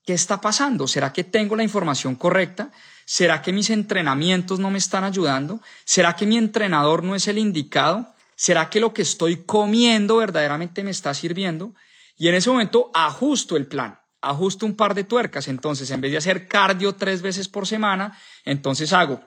[0.05, 0.87] ¿qué está pasando?
[0.87, 2.71] ¿Será que tengo la información correcta?
[3.07, 5.61] ¿Será que mis entrenamientos no me están ayudando?
[5.85, 8.15] ¿Será que mi entrenador no es el indicado?
[8.37, 11.75] ¿Será que lo que estoy comiendo verdaderamente me está sirviendo?
[12.17, 15.49] Y en ese momento ajusto el plan, ajusto un par de tuercas.
[15.49, 19.23] Entonces, en vez de hacer cardio tres veces por semana, entonces hago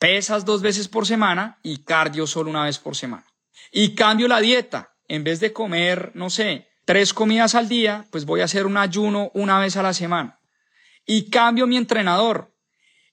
[0.00, 3.26] pesas dos veces por semana y cardio solo una vez por semana.
[3.70, 4.96] Y cambio la dieta.
[5.06, 8.76] En vez de comer, no sé, tres comidas al día, pues voy a hacer un
[8.76, 10.40] ayuno una vez a la semana.
[11.04, 12.56] Y cambio mi entrenador.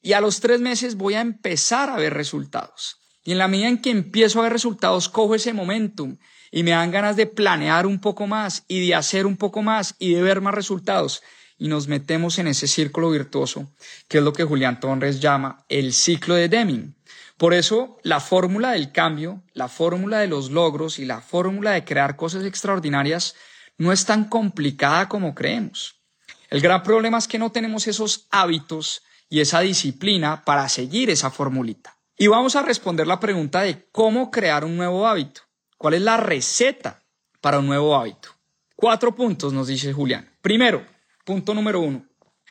[0.02, 2.98] Y a los tres meses voy a empezar a ver resultados.
[3.24, 6.18] Y en la medida en que empiezo a ver resultados, cojo ese momentum
[6.52, 9.96] y me dan ganas de planear un poco más y de hacer un poco más
[10.00, 11.22] y de ver más resultados
[11.58, 13.72] y nos metemos en ese círculo virtuoso,
[14.08, 16.96] que es lo que Julián Torres llama el ciclo de Deming.
[17.38, 21.86] Por eso la fórmula del cambio, la fórmula de los logros y la fórmula de
[21.86, 23.36] crear cosas extraordinarias
[23.78, 26.02] no es tan complicada como creemos.
[26.50, 31.30] El gran problema es que no tenemos esos hábitos y esa disciplina para seguir esa
[31.30, 31.98] formulita.
[32.18, 35.42] Y vamos a responder la pregunta de cómo crear un nuevo hábito.
[35.78, 37.04] ¿Cuál es la receta
[37.42, 38.30] para un nuevo hábito?
[38.76, 40.28] Cuatro puntos nos dice Julián.
[40.42, 40.84] Primero,
[41.28, 42.06] Punto número uno.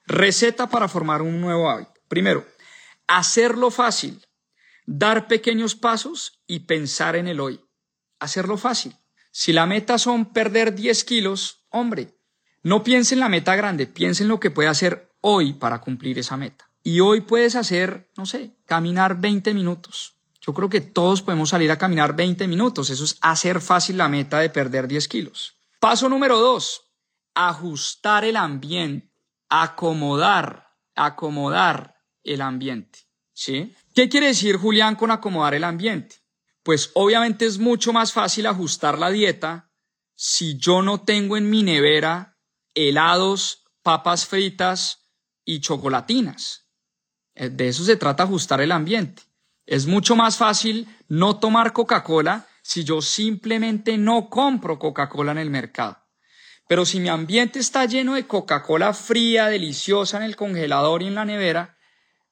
[0.04, 1.94] Receta para formar un nuevo hábito.
[2.08, 2.46] Primero,
[3.06, 4.22] hacerlo fácil,
[4.84, 7.58] dar pequeños pasos y pensar en el hoy.
[8.20, 8.94] Hacerlo fácil.
[9.30, 12.18] Si la meta son perder 10 kilos, hombre,
[12.62, 16.18] no piense en la meta grande, piense en lo que puede hacer hoy para cumplir
[16.18, 16.70] esa meta.
[16.82, 20.16] Y hoy puedes hacer, no sé, caminar 20 minutos.
[20.42, 22.90] Yo creo que todos podemos salir a caminar 20 minutos.
[22.90, 25.56] Eso es hacer fácil la meta de perder 10 kilos.
[25.80, 26.85] Paso número dos,
[27.36, 29.12] ajustar el ambiente,
[29.48, 31.94] acomodar, acomodar
[32.24, 33.00] el ambiente.
[33.32, 33.74] ¿Sí?
[33.94, 36.16] ¿Qué quiere decir Julián con acomodar el ambiente?
[36.62, 39.70] Pues obviamente es mucho más fácil ajustar la dieta
[40.14, 42.38] si yo no tengo en mi nevera
[42.74, 45.10] helados, papas fritas
[45.44, 46.66] y chocolatinas.
[47.34, 49.22] Eh, de eso se trata ajustar el ambiente.
[49.66, 55.50] Es mucho más fácil no tomar Coca-Cola si yo simplemente no compro Coca-Cola en el
[55.50, 56.05] mercado.
[56.66, 61.14] Pero si mi ambiente está lleno de Coca-Cola fría, deliciosa en el congelador y en
[61.14, 61.76] la nevera,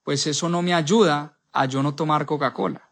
[0.03, 2.89] pues eso no me ayuda a yo no tomar Coca-Cola.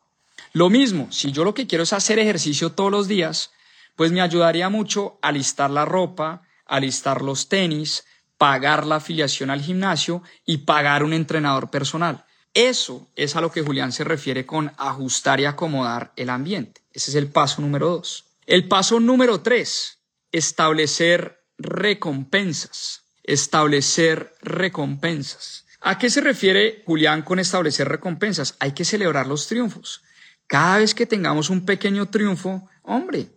[0.53, 3.51] Lo mismo, si yo lo que quiero es hacer ejercicio todos los días,
[3.97, 5.33] pues me ayudaría mucho a
[5.69, 8.05] la ropa, a listar los tenis,
[8.39, 12.25] pagar la afiliación al gimnasio y pagar un entrenador personal.
[12.55, 16.83] Eso es a lo que Julián se refiere con ajustar y acomodar el ambiente.
[16.93, 18.27] Ese es el paso número dos.
[18.47, 20.01] El paso número tres,
[20.33, 23.05] establecer recompensas.
[23.23, 25.66] Establecer recompensas.
[25.81, 28.57] ¿A qué se refiere Julián con establecer recompensas?
[28.59, 30.03] Hay que celebrar los triunfos.
[30.47, 33.31] Cada vez que tengamos un pequeño triunfo, hombre,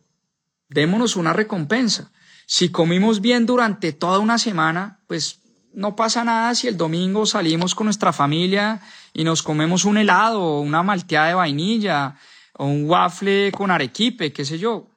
[0.70, 2.12] démonos una recompensa.
[2.46, 5.40] Si comimos bien durante toda una semana, pues
[5.74, 8.82] no pasa nada si el domingo salimos con nuestra familia
[9.14, 12.16] y nos comemos un helado una malteada de vainilla
[12.54, 14.88] o un waffle con arequipe, qué sé yo,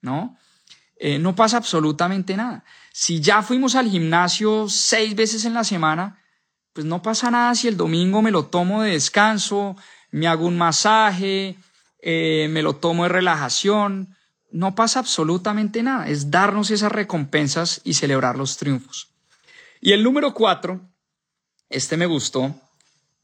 [0.00, 0.38] ¿no?
[0.98, 2.64] Eh, no pasa absolutamente nada.
[2.92, 6.22] Si ya fuimos al gimnasio seis veces en la semana,
[6.72, 9.76] pues no pasa nada si el domingo me lo tomo de descanso,
[10.10, 11.56] me hago un masaje,
[12.00, 14.16] eh, me lo tomo de relajación.
[14.50, 16.08] No pasa absolutamente nada.
[16.08, 19.08] Es darnos esas recompensas y celebrar los triunfos.
[19.80, 20.80] Y el número cuatro,
[21.68, 22.54] este me gustó,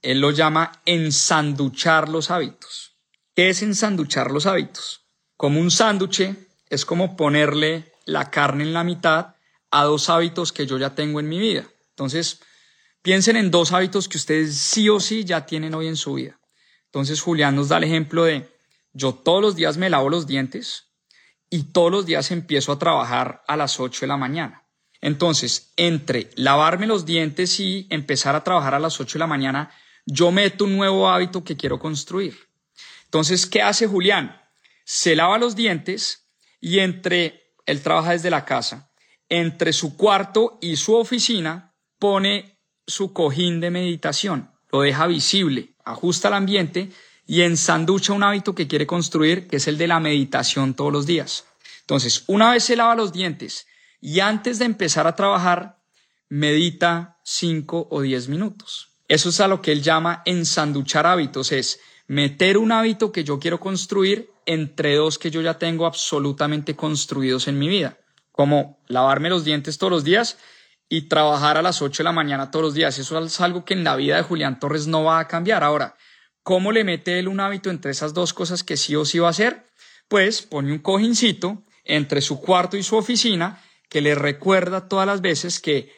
[0.02, 2.96] él lo llama ensanduchar los hábitos.
[3.34, 5.06] ¿Qué es ensanduchar los hábitos?
[5.36, 6.36] Como un sánduche
[6.72, 9.34] es como ponerle la carne en la mitad
[9.70, 11.66] a dos hábitos que yo ya tengo en mi vida.
[11.90, 12.40] Entonces,
[13.02, 16.40] piensen en dos hábitos que ustedes sí o sí ya tienen hoy en su vida.
[16.86, 18.48] Entonces, Julián nos da el ejemplo de
[18.94, 20.86] yo todos los días me lavo los dientes
[21.50, 24.64] y todos los días empiezo a trabajar a las 8 de la mañana.
[25.02, 29.70] Entonces, entre lavarme los dientes y empezar a trabajar a las 8 de la mañana,
[30.06, 32.48] yo meto un nuevo hábito que quiero construir.
[33.04, 34.40] Entonces, ¿qué hace Julián?
[34.84, 36.21] Se lava los dientes
[36.62, 38.90] y entre, él trabaja desde la casa,
[39.28, 46.28] entre su cuarto y su oficina pone su cojín de meditación, lo deja visible, ajusta
[46.28, 46.90] el ambiente
[47.26, 51.04] y ensanducha un hábito que quiere construir, que es el de la meditación todos los
[51.04, 51.46] días.
[51.80, 53.66] Entonces, una vez se lava los dientes
[54.00, 55.82] y antes de empezar a trabajar,
[56.28, 58.98] medita cinco o diez minutos.
[59.08, 63.38] Eso es a lo que él llama ensanduchar hábitos, es meter un hábito que yo
[63.38, 67.98] quiero construir entre dos que yo ya tengo absolutamente construidos en mi vida,
[68.30, 70.38] como lavarme los dientes todos los días
[70.88, 72.98] y trabajar a las 8 de la mañana todos los días.
[72.98, 75.64] Eso es algo que en la vida de Julián Torres no va a cambiar.
[75.64, 75.96] Ahora,
[76.42, 79.28] ¿cómo le mete él un hábito entre esas dos cosas que sí o sí va
[79.28, 79.64] a hacer?
[80.08, 85.20] Pues pone un cojincito entre su cuarto y su oficina que le recuerda todas las
[85.20, 85.92] veces que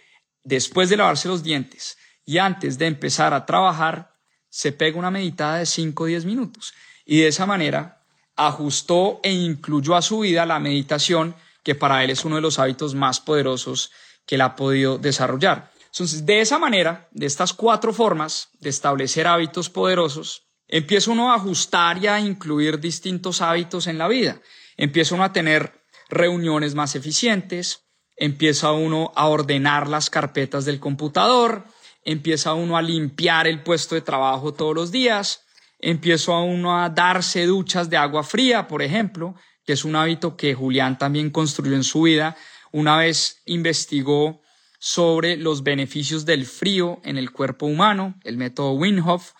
[0.44, 4.13] después de lavarse los dientes y antes de empezar a trabajar,
[4.54, 6.74] se pega una meditada de 5 o 10 minutos.
[7.04, 8.04] Y de esa manera
[8.36, 12.60] ajustó e incluyó a su vida la meditación, que para él es uno de los
[12.60, 13.90] hábitos más poderosos
[14.24, 15.72] que él ha podido desarrollar.
[15.86, 21.34] Entonces, de esa manera, de estas cuatro formas de establecer hábitos poderosos, empieza uno a
[21.34, 24.40] ajustar y a incluir distintos hábitos en la vida.
[24.76, 27.80] Empieza uno a tener reuniones más eficientes,
[28.16, 31.64] empieza uno a ordenar las carpetas del computador,
[32.04, 35.44] empieza uno a limpiar el puesto de trabajo todos los días,
[35.78, 39.34] empiezo a uno a darse duchas de agua fría, por ejemplo,
[39.66, 42.36] que es un hábito que Julián también construyó en su vida.
[42.72, 44.42] Una vez investigó
[44.78, 49.32] sobre los beneficios del frío en el cuerpo humano, el método Winhoff.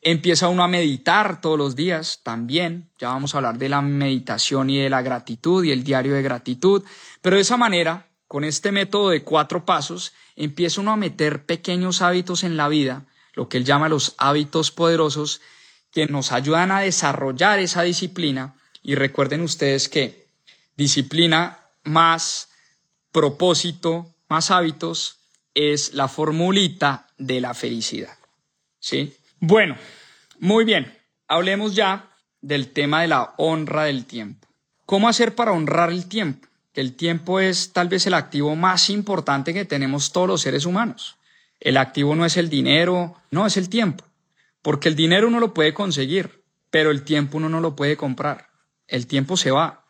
[0.00, 2.90] Empieza uno a meditar todos los días también.
[2.98, 6.22] Ya vamos a hablar de la meditación y de la gratitud y el diario de
[6.22, 6.84] gratitud.
[7.20, 12.00] Pero de esa manera, con este método de cuatro pasos, empieza uno a meter pequeños
[12.00, 15.40] hábitos en la vida, lo que él llama los hábitos poderosos,
[15.90, 18.54] que nos ayudan a desarrollar esa disciplina.
[18.82, 20.28] Y recuerden ustedes que
[20.76, 22.50] disciplina más
[23.12, 25.18] propósito, más hábitos,
[25.54, 28.16] es la formulita de la felicidad.
[28.78, 29.14] ¿Sí?
[29.40, 29.76] Bueno,
[30.38, 30.96] muy bien.
[31.26, 32.10] Hablemos ya
[32.40, 34.46] del tema de la honra del tiempo.
[34.86, 36.47] ¿Cómo hacer para honrar el tiempo?
[36.78, 41.16] El tiempo es tal vez el activo más importante que tenemos todos los seres humanos.
[41.58, 44.04] El activo no es el dinero, no es el tiempo.
[44.62, 48.50] Porque el dinero uno lo puede conseguir, pero el tiempo uno no lo puede comprar.
[48.86, 49.86] El tiempo se va.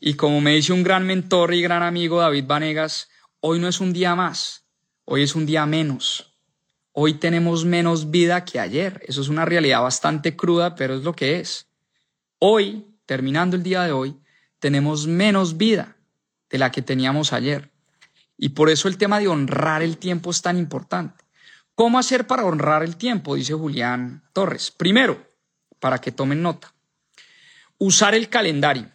[0.00, 3.08] Y como me dice un gran mentor y gran amigo David Vanegas,
[3.40, 4.66] hoy no es un día más,
[5.06, 6.34] hoy es un día menos.
[6.92, 9.02] Hoy tenemos menos vida que ayer.
[9.08, 11.68] Eso es una realidad bastante cruda, pero es lo que es.
[12.38, 14.14] Hoy, terminando el día de hoy,
[14.58, 15.94] tenemos menos vida
[16.50, 17.70] de la que teníamos ayer.
[18.36, 21.24] Y por eso el tema de honrar el tiempo es tan importante.
[21.74, 23.34] ¿Cómo hacer para honrar el tiempo?
[23.34, 24.70] Dice Julián Torres.
[24.70, 25.28] Primero,
[25.78, 26.74] para que tomen nota,
[27.78, 28.90] usar el calendario,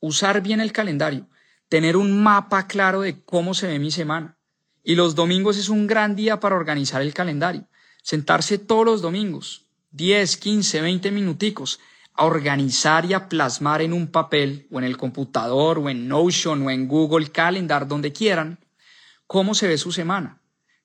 [0.00, 1.28] usar bien el calendario,
[1.68, 4.38] tener un mapa claro de cómo se ve mi semana.
[4.82, 7.68] Y los domingos es un gran día para organizar el calendario.
[8.02, 11.80] Sentarse todos los domingos, 10, 15, 20 minuticos,
[12.18, 16.66] a organizar y a plasmar en un papel o en el computador o en Notion
[16.66, 18.58] o en Google Calendar, donde quieran,
[19.28, 20.40] cómo se ve su semana,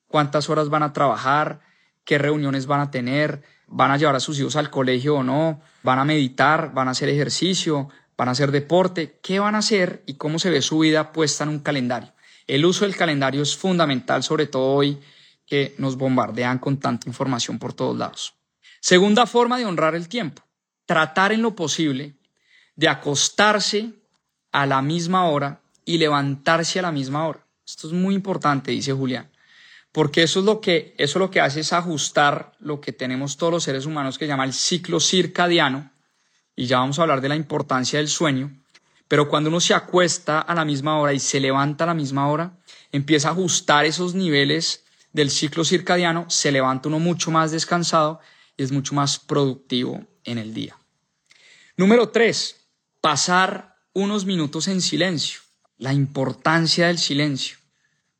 [0.06, 1.58] cuántas horas van a trabajar,
[2.04, 5.60] qué reuniones van a tener, van a llevar a sus hijos al colegio o no,
[5.82, 10.04] van a meditar, van a hacer ejercicio, van a hacer deporte, qué van a hacer
[10.06, 12.12] y cómo se ve su vida puesta en un calendario.
[12.46, 15.00] El uso del calendario es fundamental, sobre todo hoy
[15.46, 18.34] que nos bombardean con tanta información por todos lados.
[18.80, 20.43] Segunda forma de honrar el tiempo
[20.86, 22.14] tratar en lo posible
[22.76, 23.92] de acostarse
[24.52, 27.44] a la misma hora y levantarse a la misma hora.
[27.66, 29.30] Esto es muy importante, dice Julián,
[29.92, 33.52] porque eso es lo que eso lo que hace es ajustar lo que tenemos todos
[33.52, 35.90] los seres humanos que llama el ciclo circadiano
[36.56, 38.50] y ya vamos a hablar de la importancia del sueño,
[39.08, 42.28] pero cuando uno se acuesta a la misma hora y se levanta a la misma
[42.28, 42.56] hora,
[42.92, 48.20] empieza a ajustar esos niveles del ciclo circadiano, se levanta uno mucho más descansado
[48.56, 50.76] y es mucho más productivo en el día.
[51.76, 52.68] Número tres,
[53.00, 55.40] pasar unos minutos en silencio.
[55.76, 57.58] La importancia del silencio.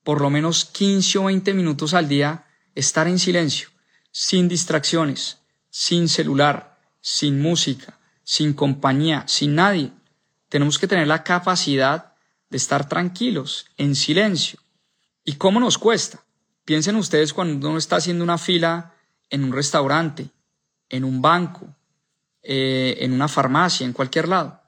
[0.02, 3.68] Por lo menos 15 o 20 minutos al día estar en silencio,
[4.10, 5.38] sin distracciones,
[5.70, 9.92] sin celular, sin música, sin compañía, sin nadie.
[10.48, 12.14] Tenemos que tener la capacidad
[12.50, 14.60] de estar tranquilos, en silencio.
[15.24, 16.24] ¿Y cómo nos cuesta?
[16.64, 18.93] Piensen ustedes cuando uno está haciendo una fila
[19.30, 20.30] en un restaurante,
[20.88, 21.74] en un banco,
[22.42, 24.60] eh, en una farmacia, en cualquier lado.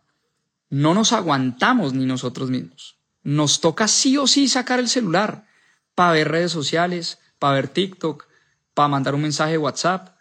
[0.71, 2.99] No nos aguantamos ni nosotros mismos.
[3.23, 5.47] Nos toca sí o sí sacar el celular
[5.95, 8.27] para ver redes sociales, para ver TikTok,
[8.75, 10.17] para mandar un mensaje de WhatsApp,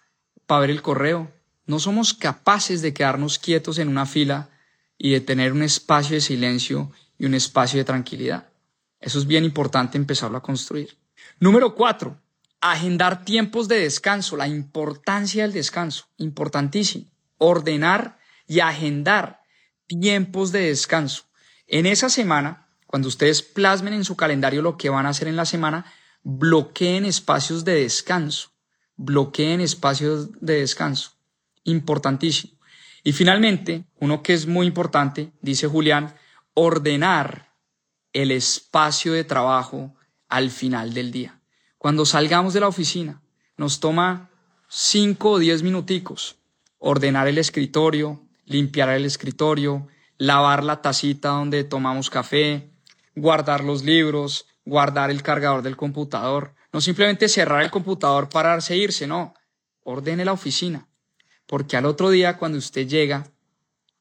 [0.45, 1.31] para ver el correo.
[1.65, 4.49] No somos capaces de quedarnos quietos en una fila
[4.97, 8.49] y de tener un espacio de silencio y un espacio de tranquilidad.
[8.99, 10.97] Eso es bien importante empezarlo a construir.
[11.39, 12.19] Número cuatro,
[12.71, 19.41] agendar tiempos de descanso, la importancia del descanso, importantísimo ordenar y agendar
[19.87, 21.23] tiempos de descanso.
[21.67, 25.35] En esa semana, cuando ustedes plasmen en su calendario lo que van a hacer en
[25.35, 25.85] la semana,
[26.23, 28.51] bloqueen espacios de descanso.
[28.95, 31.11] Bloqueen espacios de descanso.
[31.63, 32.57] Importantísimo.
[33.03, 36.15] Y finalmente, uno que es muy importante, dice Julián,
[36.53, 37.53] ordenar
[38.13, 39.95] el espacio de trabajo
[40.29, 41.41] al final del día.
[41.85, 43.21] Cuando salgamos de la oficina,
[43.57, 44.31] nos toma
[44.67, 46.35] cinco o diez minuticos
[46.79, 52.71] ordenar el escritorio, limpiar el escritorio, lavar la tacita donde tomamos café,
[53.15, 56.55] guardar los libros, guardar el cargador del computador.
[56.73, 59.35] No simplemente cerrar el computador, pararse e irse, no.
[59.83, 60.87] Ordene la oficina.
[61.45, 63.29] Porque al otro día, cuando usted llega,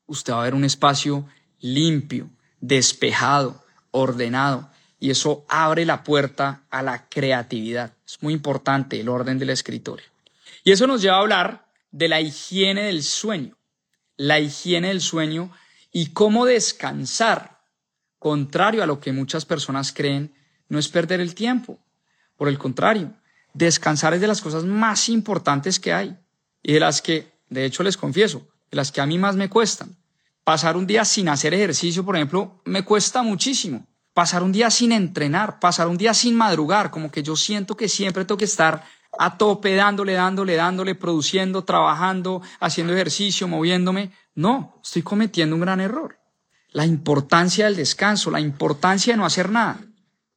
[0.07, 1.27] usted va a ver un espacio
[1.61, 2.31] limpio,
[2.61, 4.71] despejado, ordenado.
[5.05, 7.93] Y eso abre la puerta a la creatividad.
[8.07, 10.07] Es muy importante el orden del escritorio.
[10.65, 13.55] Y eso nos lleva a hablar de la higiene del sueño,
[14.17, 15.53] la higiene del sueño
[15.93, 17.61] y cómo descansar,
[18.19, 20.35] contrario a lo que muchas personas creen,
[20.71, 21.79] no es perder el tiempo.
[22.39, 23.13] Por el contrario,
[23.53, 26.17] descansar es de las cosas más importantes que hay
[26.63, 29.51] y de las que, de hecho les confieso, de las que a mí más me
[29.51, 29.99] cuestan.
[30.45, 33.87] Pasar un día sin hacer ejercicio, por ejemplo, me cuesta muchísimo.
[34.15, 37.89] Pasar un día sin entrenar, pasar un día sin madrugar, como que yo siento que
[37.89, 38.85] siempre tengo que estar
[39.19, 44.13] a tope, dándole, dándole, dándole, produciendo, trabajando, haciendo ejercicio, moviéndome.
[44.35, 46.19] No, estoy cometiendo un gran error.
[46.71, 49.81] La importancia del descanso, la importancia de no hacer nada,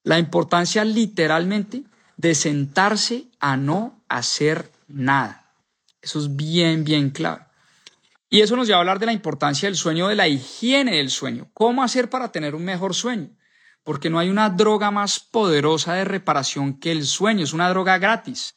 [0.04, 1.84] la importancia literalmente
[2.16, 5.52] de sentarse a no hacer nada.
[6.02, 7.46] Eso es bien, bien claro.
[8.30, 11.10] Y eso nos lleva a hablar de la importancia del sueño, de la higiene del
[11.10, 11.48] sueño.
[11.54, 13.30] ¿Cómo hacer para tener un mejor sueño?
[13.88, 17.46] Porque no hay una droga más poderosa de reparación que el sueño.
[17.46, 18.54] Es una droga gratis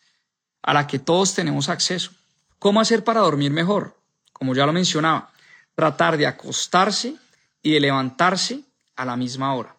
[0.60, 2.10] a la que todos tenemos acceso.
[2.58, 3.96] ¿Cómo hacer para dormir mejor?
[4.32, 5.30] Como ya lo mencionaba,
[5.76, 7.14] tratar de acostarse
[7.62, 8.64] y de levantarse
[8.96, 9.76] a la misma hora.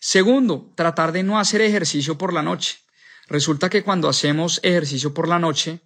[0.00, 2.80] Segundo, tratar de no hacer ejercicio por la noche.
[3.28, 5.78] Resulta que cuando hacemos ejercicio por la noche,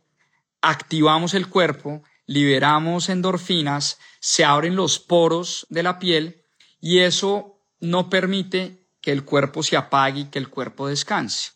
[0.62, 6.46] activamos el cuerpo, liberamos endorfinas, se abren los poros de la piel
[6.80, 11.50] y eso no permite que el cuerpo se apague y que el cuerpo descanse.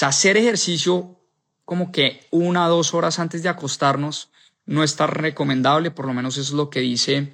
[0.00, 1.20] hacer ejercicio
[1.64, 4.30] como que una o dos horas antes de acostarnos
[4.66, 7.32] no está recomendable, por lo menos eso es lo que dice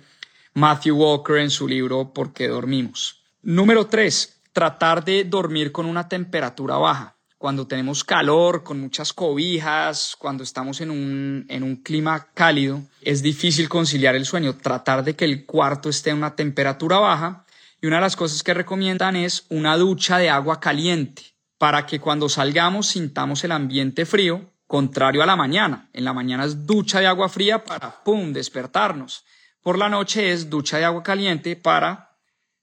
[0.52, 3.22] Matthew Walker en su libro ¿Por qué dormimos?
[3.42, 7.16] Número tres, tratar de dormir con una temperatura baja.
[7.38, 13.22] Cuando tenemos calor, con muchas cobijas, cuando estamos en un, en un clima cálido, es
[13.22, 14.56] difícil conciliar el sueño.
[14.56, 17.45] Tratar de que el cuarto esté en una temperatura baja.
[17.86, 21.22] Y una de las cosas que recomiendan es una ducha de agua caliente
[21.56, 25.88] para que cuando salgamos sintamos el ambiente frío, contrario a la mañana.
[25.92, 29.24] En la mañana es ducha de agua fría para, ¡pum!, despertarnos.
[29.60, 32.18] Por la noche es ducha de agua caliente para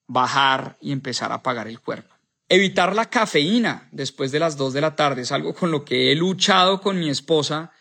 [0.07, 2.13] bajar y empezar a apagar el cuerpo.
[2.49, 6.11] Evitar la cafeína después de las 2 de la tarde es algo con lo que
[6.11, 7.71] he luchado con mi esposa.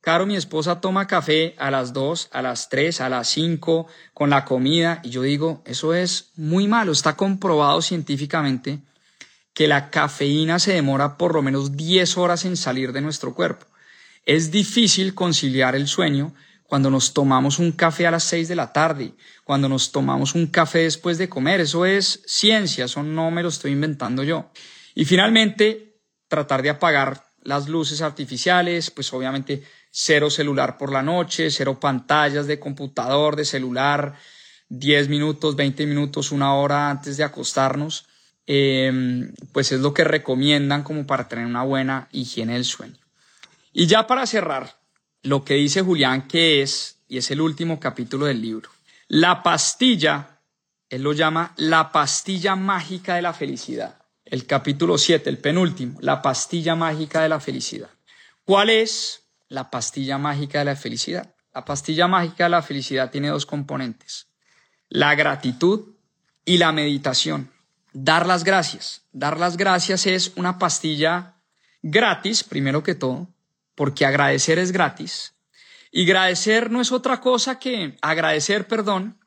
[0.00, 4.30] Caro, mi esposa toma café a las 2, a las 3, a las 5 con
[4.30, 6.92] la comida y yo digo, eso es muy malo.
[6.92, 8.78] Está comprobado científicamente
[9.52, 13.66] que la cafeína se demora por lo menos 10 horas en salir de nuestro cuerpo.
[14.24, 16.34] Es difícil conciliar el sueño
[16.64, 19.12] cuando nos tomamos un café a las seis de la tarde,
[19.44, 21.60] cuando nos tomamos un café después de comer.
[21.60, 24.50] Eso es ciencia, eso no me lo estoy inventando yo.
[24.94, 25.98] Y finalmente,
[26.28, 32.46] tratar de apagar las luces artificiales, pues obviamente cero celular por la noche, cero pantallas
[32.46, 34.14] de computador, de celular,
[34.68, 38.06] 10 minutos, 20 minutos, una hora antes de acostarnos,
[38.46, 42.96] em, pues es lo que recomiendan como para tener una buena higiene del sueño.
[43.72, 44.80] Y ya para cerrar,
[45.22, 48.70] lo que dice Julián que es, y es el último capítulo del libro.
[49.08, 50.38] La pastilla,
[50.88, 53.98] él lo llama la pastilla mágica de la felicidad.
[54.24, 57.90] El capítulo 7, el penúltimo, la pastilla mágica de la felicidad.
[58.44, 61.34] ¿Cuál es la pastilla mágica de la felicidad?
[61.52, 64.28] La pastilla mágica de la felicidad tiene dos componentes,
[64.88, 65.96] la gratitud
[66.46, 67.50] y la meditación.
[67.92, 69.02] Dar las gracias.
[69.12, 71.34] Dar las gracias es una pastilla
[71.82, 73.28] gratis, primero que todo,
[73.74, 75.34] porque agradecer es gratis.
[75.90, 79.18] Y agradecer no es otra cosa que, agradecer, perdón,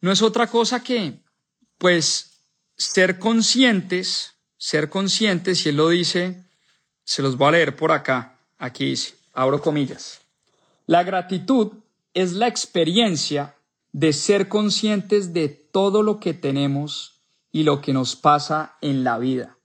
[0.00, 1.20] no es otra cosa que,
[1.78, 2.42] pues,
[2.76, 6.42] ser conscientes, ser conscientes, y él lo dice,
[7.04, 10.20] se los voy a leer por acá, aquí dice, abro comillas.
[10.86, 11.72] La gratitud
[12.12, 13.54] es la experiencia
[13.92, 19.18] de ser conscientes de todo lo que tenemos y lo que nos pasa en la
[19.18, 19.56] vida.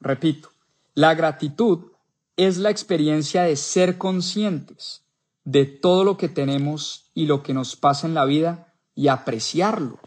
[0.00, 0.50] Repito,
[0.94, 1.92] la gratitud
[2.36, 5.02] es la experiencia de ser conscientes
[5.44, 10.00] de todo lo que tenemos y lo que nos pasa en la vida y apreciarlo.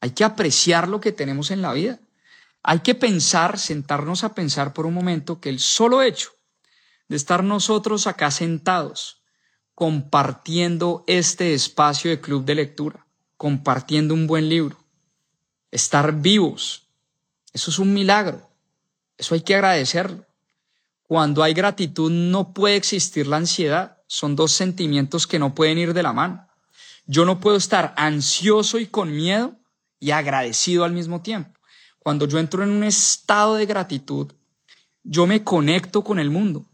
[0.00, 1.98] Hay que apreciar lo que tenemos en la vida.
[2.62, 6.32] Hay que pensar, sentarnos a pensar por un momento que el solo hecho
[7.08, 9.22] de estar nosotros acá sentados,
[9.74, 13.06] compartiendo este espacio de club de lectura,
[13.36, 14.76] compartiendo un buen libro,
[15.70, 16.88] estar vivos,
[17.52, 18.48] eso es un milagro.
[19.16, 20.24] Eso hay que agradecerlo.
[21.02, 23.98] Cuando hay gratitud no puede existir la ansiedad.
[24.06, 26.46] Son dos sentimientos que no pueden ir de la mano.
[27.06, 29.56] Yo no puedo estar ansioso y con miedo
[29.98, 31.58] y agradecido al mismo tiempo.
[31.98, 34.32] Cuando yo entro en un estado de gratitud,
[35.02, 36.64] yo me conecto con el mundo.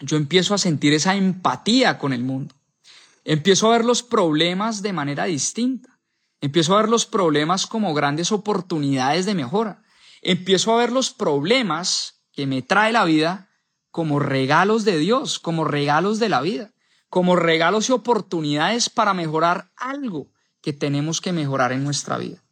[0.00, 2.54] Yo empiezo a sentir esa empatía con el mundo.
[3.24, 5.98] Empiezo a ver los problemas de manera distinta.
[6.40, 9.82] Empiezo a ver los problemas como grandes oportunidades de mejora.
[10.20, 13.48] Empiezo a ver los problemas que me trae la vida
[13.90, 16.72] como regalos de Dios, como regalos de la vida,
[17.08, 20.26] como regalos y oportunidades para mejorar algo
[20.60, 22.42] que tenemos que mejorar en nuestra vida.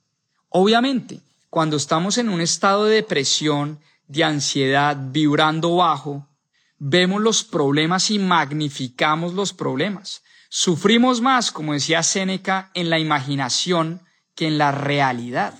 [0.48, 1.20] Obviamente,
[1.50, 6.28] cuando estamos en un estado de depresión, de ansiedad, vibrando bajo,
[6.84, 10.24] vemos los problemas y magnificamos los problemas.
[10.48, 14.00] Sufrimos más, como decía Séneca, en la imaginación
[14.34, 15.54] que en la realidad.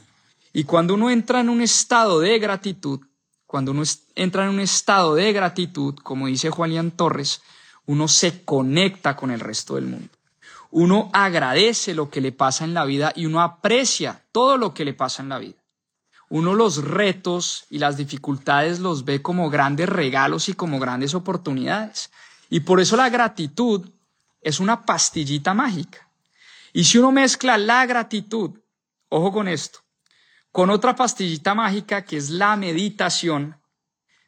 [0.53, 3.01] Y cuando uno entra en un estado de gratitud,
[3.47, 3.85] cuando uno
[4.17, 7.41] entra en un estado de gratitud, como dice Julián Torres,
[7.87, 10.09] uno se conecta con el resto del mundo.
[10.73, 14.85] Uno agradece lo que le pasa en la vida y uno aprecia todo lo que
[14.85, 15.62] le pasa en la vida.
[16.35, 22.11] Uno los retos y las dificultades los ve como grandes regalos y como grandes oportunidades.
[22.49, 23.91] Y por eso la gratitud
[24.41, 26.09] es una pastillita mágica.
[26.73, 28.59] Y si uno mezcla la gratitud,
[29.11, 29.81] ojo con esto,
[30.51, 33.61] con otra pastillita mágica que es la meditación,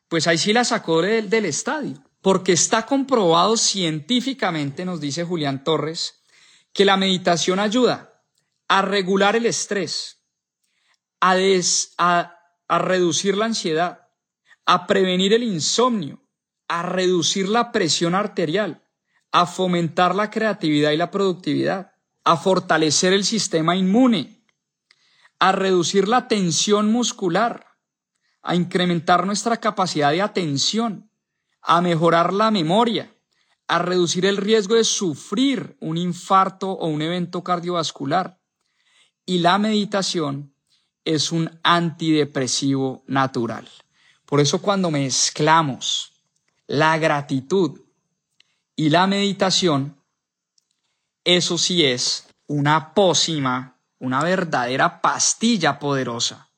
[0.06, 5.64] pues ahí sí la sacó del, del estadio, porque está comprobado científicamente, nos dice Julián
[5.64, 6.22] Torres,
[6.74, 8.20] que la meditación ayuda
[8.68, 10.18] a regular el estrés,
[11.24, 11.36] a,
[11.98, 14.08] a, a reducir la ansiedad,
[14.66, 16.20] a prevenir el insomnio,
[16.68, 18.82] a reducir la presión arterial,
[19.32, 21.92] a fomentar la creatividad y la productividad,
[22.24, 24.44] a fortalecer el sistema inmune,
[25.38, 27.68] a reducir la tensión muscular,
[28.42, 31.10] a incrementar nuestra capacidad de atención,
[31.62, 33.14] a mejorar la memoria,
[33.66, 38.38] a reducir el riesgo de sufrir un infarto o un evento cardiovascular.
[39.24, 40.53] Y la meditación
[41.04, 43.68] es un antidepresivo natural.
[44.24, 46.12] Por eso cuando mezclamos
[46.66, 47.80] la gratitud
[48.74, 49.96] y la meditación,
[51.24, 56.50] eso sí es una pócima, una verdadera pastilla poderosa,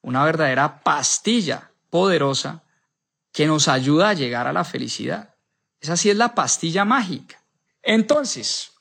[0.00, 2.62] una verdadera pastilla poderosa
[3.32, 5.34] que nos ayuda a llegar a la felicidad.
[5.80, 7.42] Esa sí es la pastilla mágica.
[7.82, 8.72] Entonces,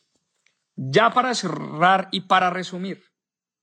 [0.76, 3.04] ya para cerrar y para resumir,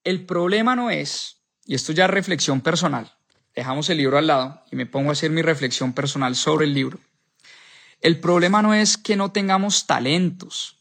[0.05, 1.40] el problema no es,
[1.71, 3.17] y esto ya es reflexión personal,
[3.55, 6.75] dejamos el libro al lado y me pongo a hacer mi reflexión personal sobre el
[6.75, 6.99] libro.
[8.01, 10.81] El problema no es que no tengamos talentos,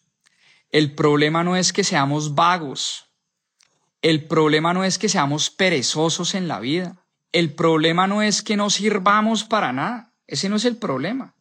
[0.71, 3.05] el problema no es que seamos vagos.
[4.01, 7.05] El problema no es que seamos perezosos en la vida.
[7.31, 10.15] El problema no es que no sirvamos para nada.
[10.25, 11.35] Ese no es el problema.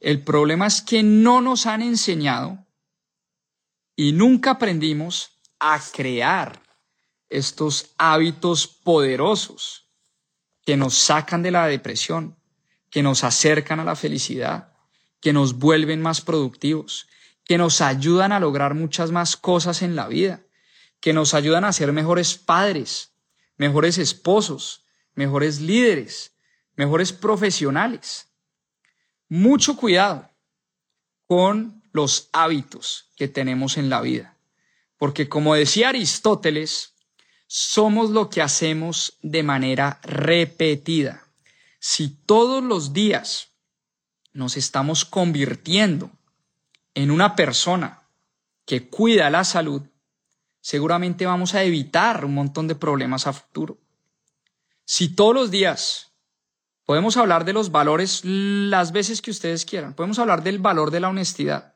[0.00, 2.64] El problema es que no nos han enseñado
[3.94, 6.63] y nunca aprendimos a crear
[7.36, 9.88] estos hábitos poderosos
[10.64, 12.36] que nos sacan de la depresión,
[12.90, 14.72] que nos acercan a la felicidad,
[15.20, 17.08] que nos vuelven más productivos,
[17.44, 20.42] que nos ayudan a lograr muchas más cosas en la vida,
[21.00, 23.12] que nos ayudan a ser mejores padres,
[23.56, 26.34] mejores esposos, mejores líderes,
[26.76, 28.28] mejores profesionales.
[29.28, 30.30] Mucho cuidado
[31.26, 34.36] con los hábitos que tenemos en la vida,
[34.96, 36.93] porque como decía Aristóteles,
[37.46, 41.26] somos lo que hacemos de manera repetida.
[41.78, 43.50] Si todos los días
[44.32, 46.10] nos estamos convirtiendo
[46.94, 48.08] en una persona
[48.64, 49.82] que cuida la salud,
[50.60, 53.78] seguramente vamos a evitar un montón de problemas a futuro.
[54.84, 56.12] Si todos los días
[56.84, 61.00] podemos hablar de los valores las veces que ustedes quieran, podemos hablar del valor de
[61.00, 61.74] la honestidad,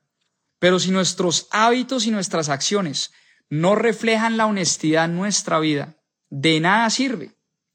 [0.58, 3.12] pero si nuestros hábitos y nuestras acciones
[3.50, 5.96] no reflejan la honestidad en nuestra vida,
[6.30, 7.32] de nada sirve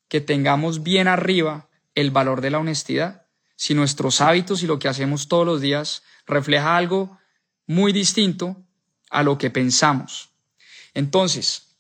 [0.07, 3.25] que tengamos bien arriba el valor de la honestidad.
[3.55, 7.17] Si nuestros hábitos y lo que hacemos todos los días refleja algo
[7.65, 8.57] muy distinto
[9.09, 10.29] a lo que pensamos.
[10.93, 11.75] Entonces,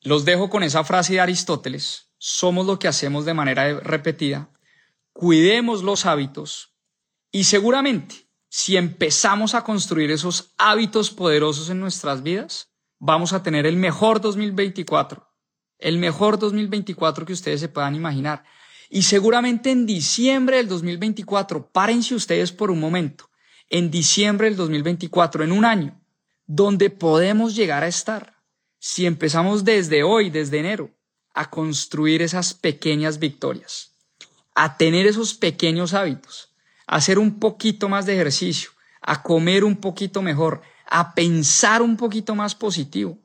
[0.00, 4.48] los dejo con esa frase de Aristóteles, somos lo que hacemos de manera repetida,
[5.12, 6.74] cuidemos los hábitos
[7.30, 12.73] y seguramente si empezamos a construir esos hábitos poderosos en nuestras vidas,
[13.06, 15.28] vamos a tener el mejor 2024,
[15.78, 18.44] el mejor 2024 que ustedes se puedan imaginar.
[18.88, 23.28] Y seguramente en diciembre del 2024, párense ustedes por un momento
[23.68, 26.00] en diciembre del 2024, en un año,
[26.46, 28.38] donde podemos llegar a estar
[28.78, 30.90] si empezamos desde hoy, desde enero,
[31.34, 33.96] a construir esas pequeñas victorias,
[34.54, 36.54] a tener esos pequeños hábitos,
[36.86, 38.70] a hacer un poquito más de ejercicio,
[39.02, 40.62] a comer un poquito mejor,
[40.96, 43.18] a pensar un poquito más positivo,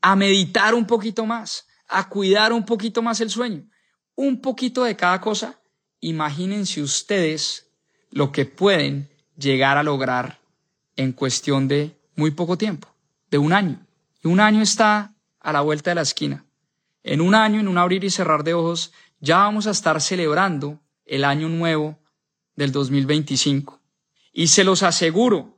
[0.00, 3.64] a meditar un poquito más, a cuidar un poquito más el sueño,
[4.14, 5.58] un poquito de cada cosa,
[5.98, 7.66] imagínense ustedes
[8.12, 10.38] lo que pueden llegar a lograr
[10.94, 12.86] en cuestión de muy poco tiempo,
[13.28, 13.84] de un año.
[14.22, 16.44] Y un año está a la vuelta de la esquina.
[17.02, 20.80] En un año, en un abrir y cerrar de ojos, ya vamos a estar celebrando
[21.06, 21.98] el año nuevo
[22.54, 23.80] del 2025.
[24.32, 25.53] Y se los aseguro,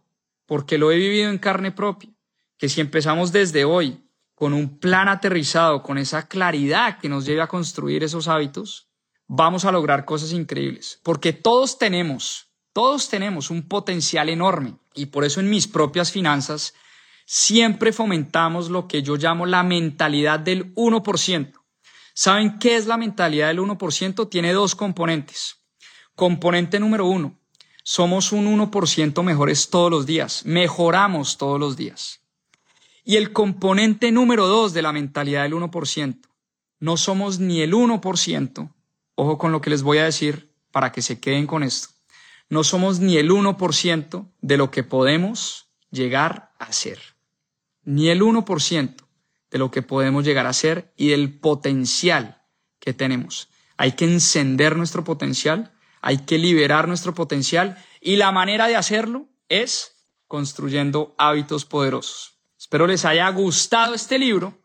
[0.46, 2.10] porque lo he vivido en carne propia,
[2.58, 4.02] que si empezamos desde hoy
[4.34, 8.88] con un plan aterrizado, con esa claridad que nos lleve a construir esos hábitos,
[9.26, 11.00] vamos a lograr cosas increíbles.
[11.02, 16.74] Porque todos tenemos todos tenemos un potencial enorme y por eso en mis propias finanzas
[17.24, 21.54] siempre fomentamos lo que yo llamo la mentalidad del 1%.
[22.12, 24.28] ¿Saben qué es la mentalidad del 1%?
[24.28, 25.56] Tiene dos componentes.
[26.14, 27.40] Componente número uno,
[27.88, 32.20] somos un 1% mejores todos los días, mejoramos todos los días.
[33.04, 36.18] Y el componente número dos de la mentalidad del 1%,
[36.80, 38.74] no somos ni el 1%,
[39.14, 41.90] ojo con lo que les voy a decir para que se queden con esto,
[42.48, 46.98] no somos ni el 1% de lo que podemos llegar a ser.
[47.84, 48.96] Ni el 1%
[49.48, 52.42] de lo que podemos llegar a ser y del potencial
[52.80, 53.48] que tenemos.
[53.76, 55.75] Hay que encender nuestro potencial,
[56.06, 62.38] hay que liberar nuestro potencial y la manera de hacerlo es construyendo hábitos poderosos.
[62.56, 64.56] Espero les haya gustado este libro.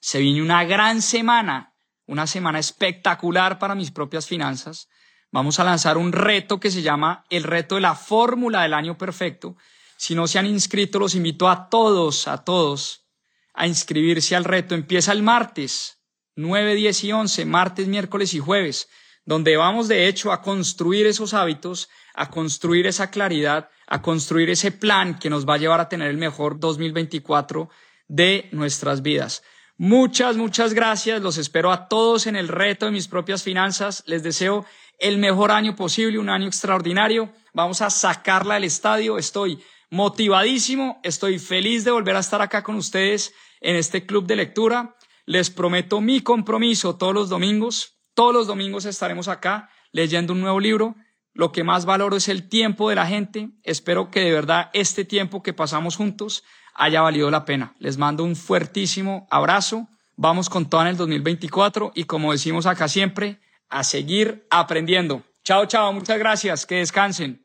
[0.00, 1.72] Se viene una gran semana,
[2.06, 4.88] una semana espectacular para mis propias finanzas
[5.30, 8.98] vamos a lanzar un reto que se llama el reto de la fórmula del año
[8.98, 9.56] perfecto.
[9.96, 13.06] Si no se han inscrito, los invito a todos, a todos,
[13.54, 14.74] a inscribirse al reto.
[14.74, 16.02] Empieza el martes,
[16.34, 18.88] 9, 10 y 11, martes, miércoles y jueves,
[19.28, 24.72] donde vamos de hecho a construir esos hábitos, a construir esa claridad, a construir ese
[24.72, 27.68] plan que nos va a llevar a tener el mejor 2024
[28.08, 29.42] de nuestras vidas.
[29.76, 31.20] Muchas, muchas gracias.
[31.20, 34.02] Los espero a todos en el reto de mis propias finanzas.
[34.06, 34.64] Les deseo
[34.98, 37.30] el mejor año posible, un año extraordinario.
[37.52, 39.18] Vamos a sacarla del estadio.
[39.18, 41.00] Estoy motivadísimo.
[41.02, 44.96] Estoy feliz de volver a estar acá con ustedes en este club de lectura.
[45.26, 47.97] Les prometo mi compromiso todos los domingos.
[48.18, 50.96] Todos los domingos estaremos acá leyendo un nuevo libro.
[51.34, 53.50] Lo que más valoro es el tiempo de la gente.
[53.62, 56.42] Espero que de verdad este tiempo que pasamos juntos
[56.74, 57.76] haya valido la pena.
[57.78, 59.86] Les mando un fuertísimo abrazo.
[60.16, 63.38] Vamos con todo en el 2024 y como decimos acá siempre,
[63.68, 65.22] a seguir aprendiendo.
[65.44, 67.44] Chao, chao, muchas gracias, que descansen.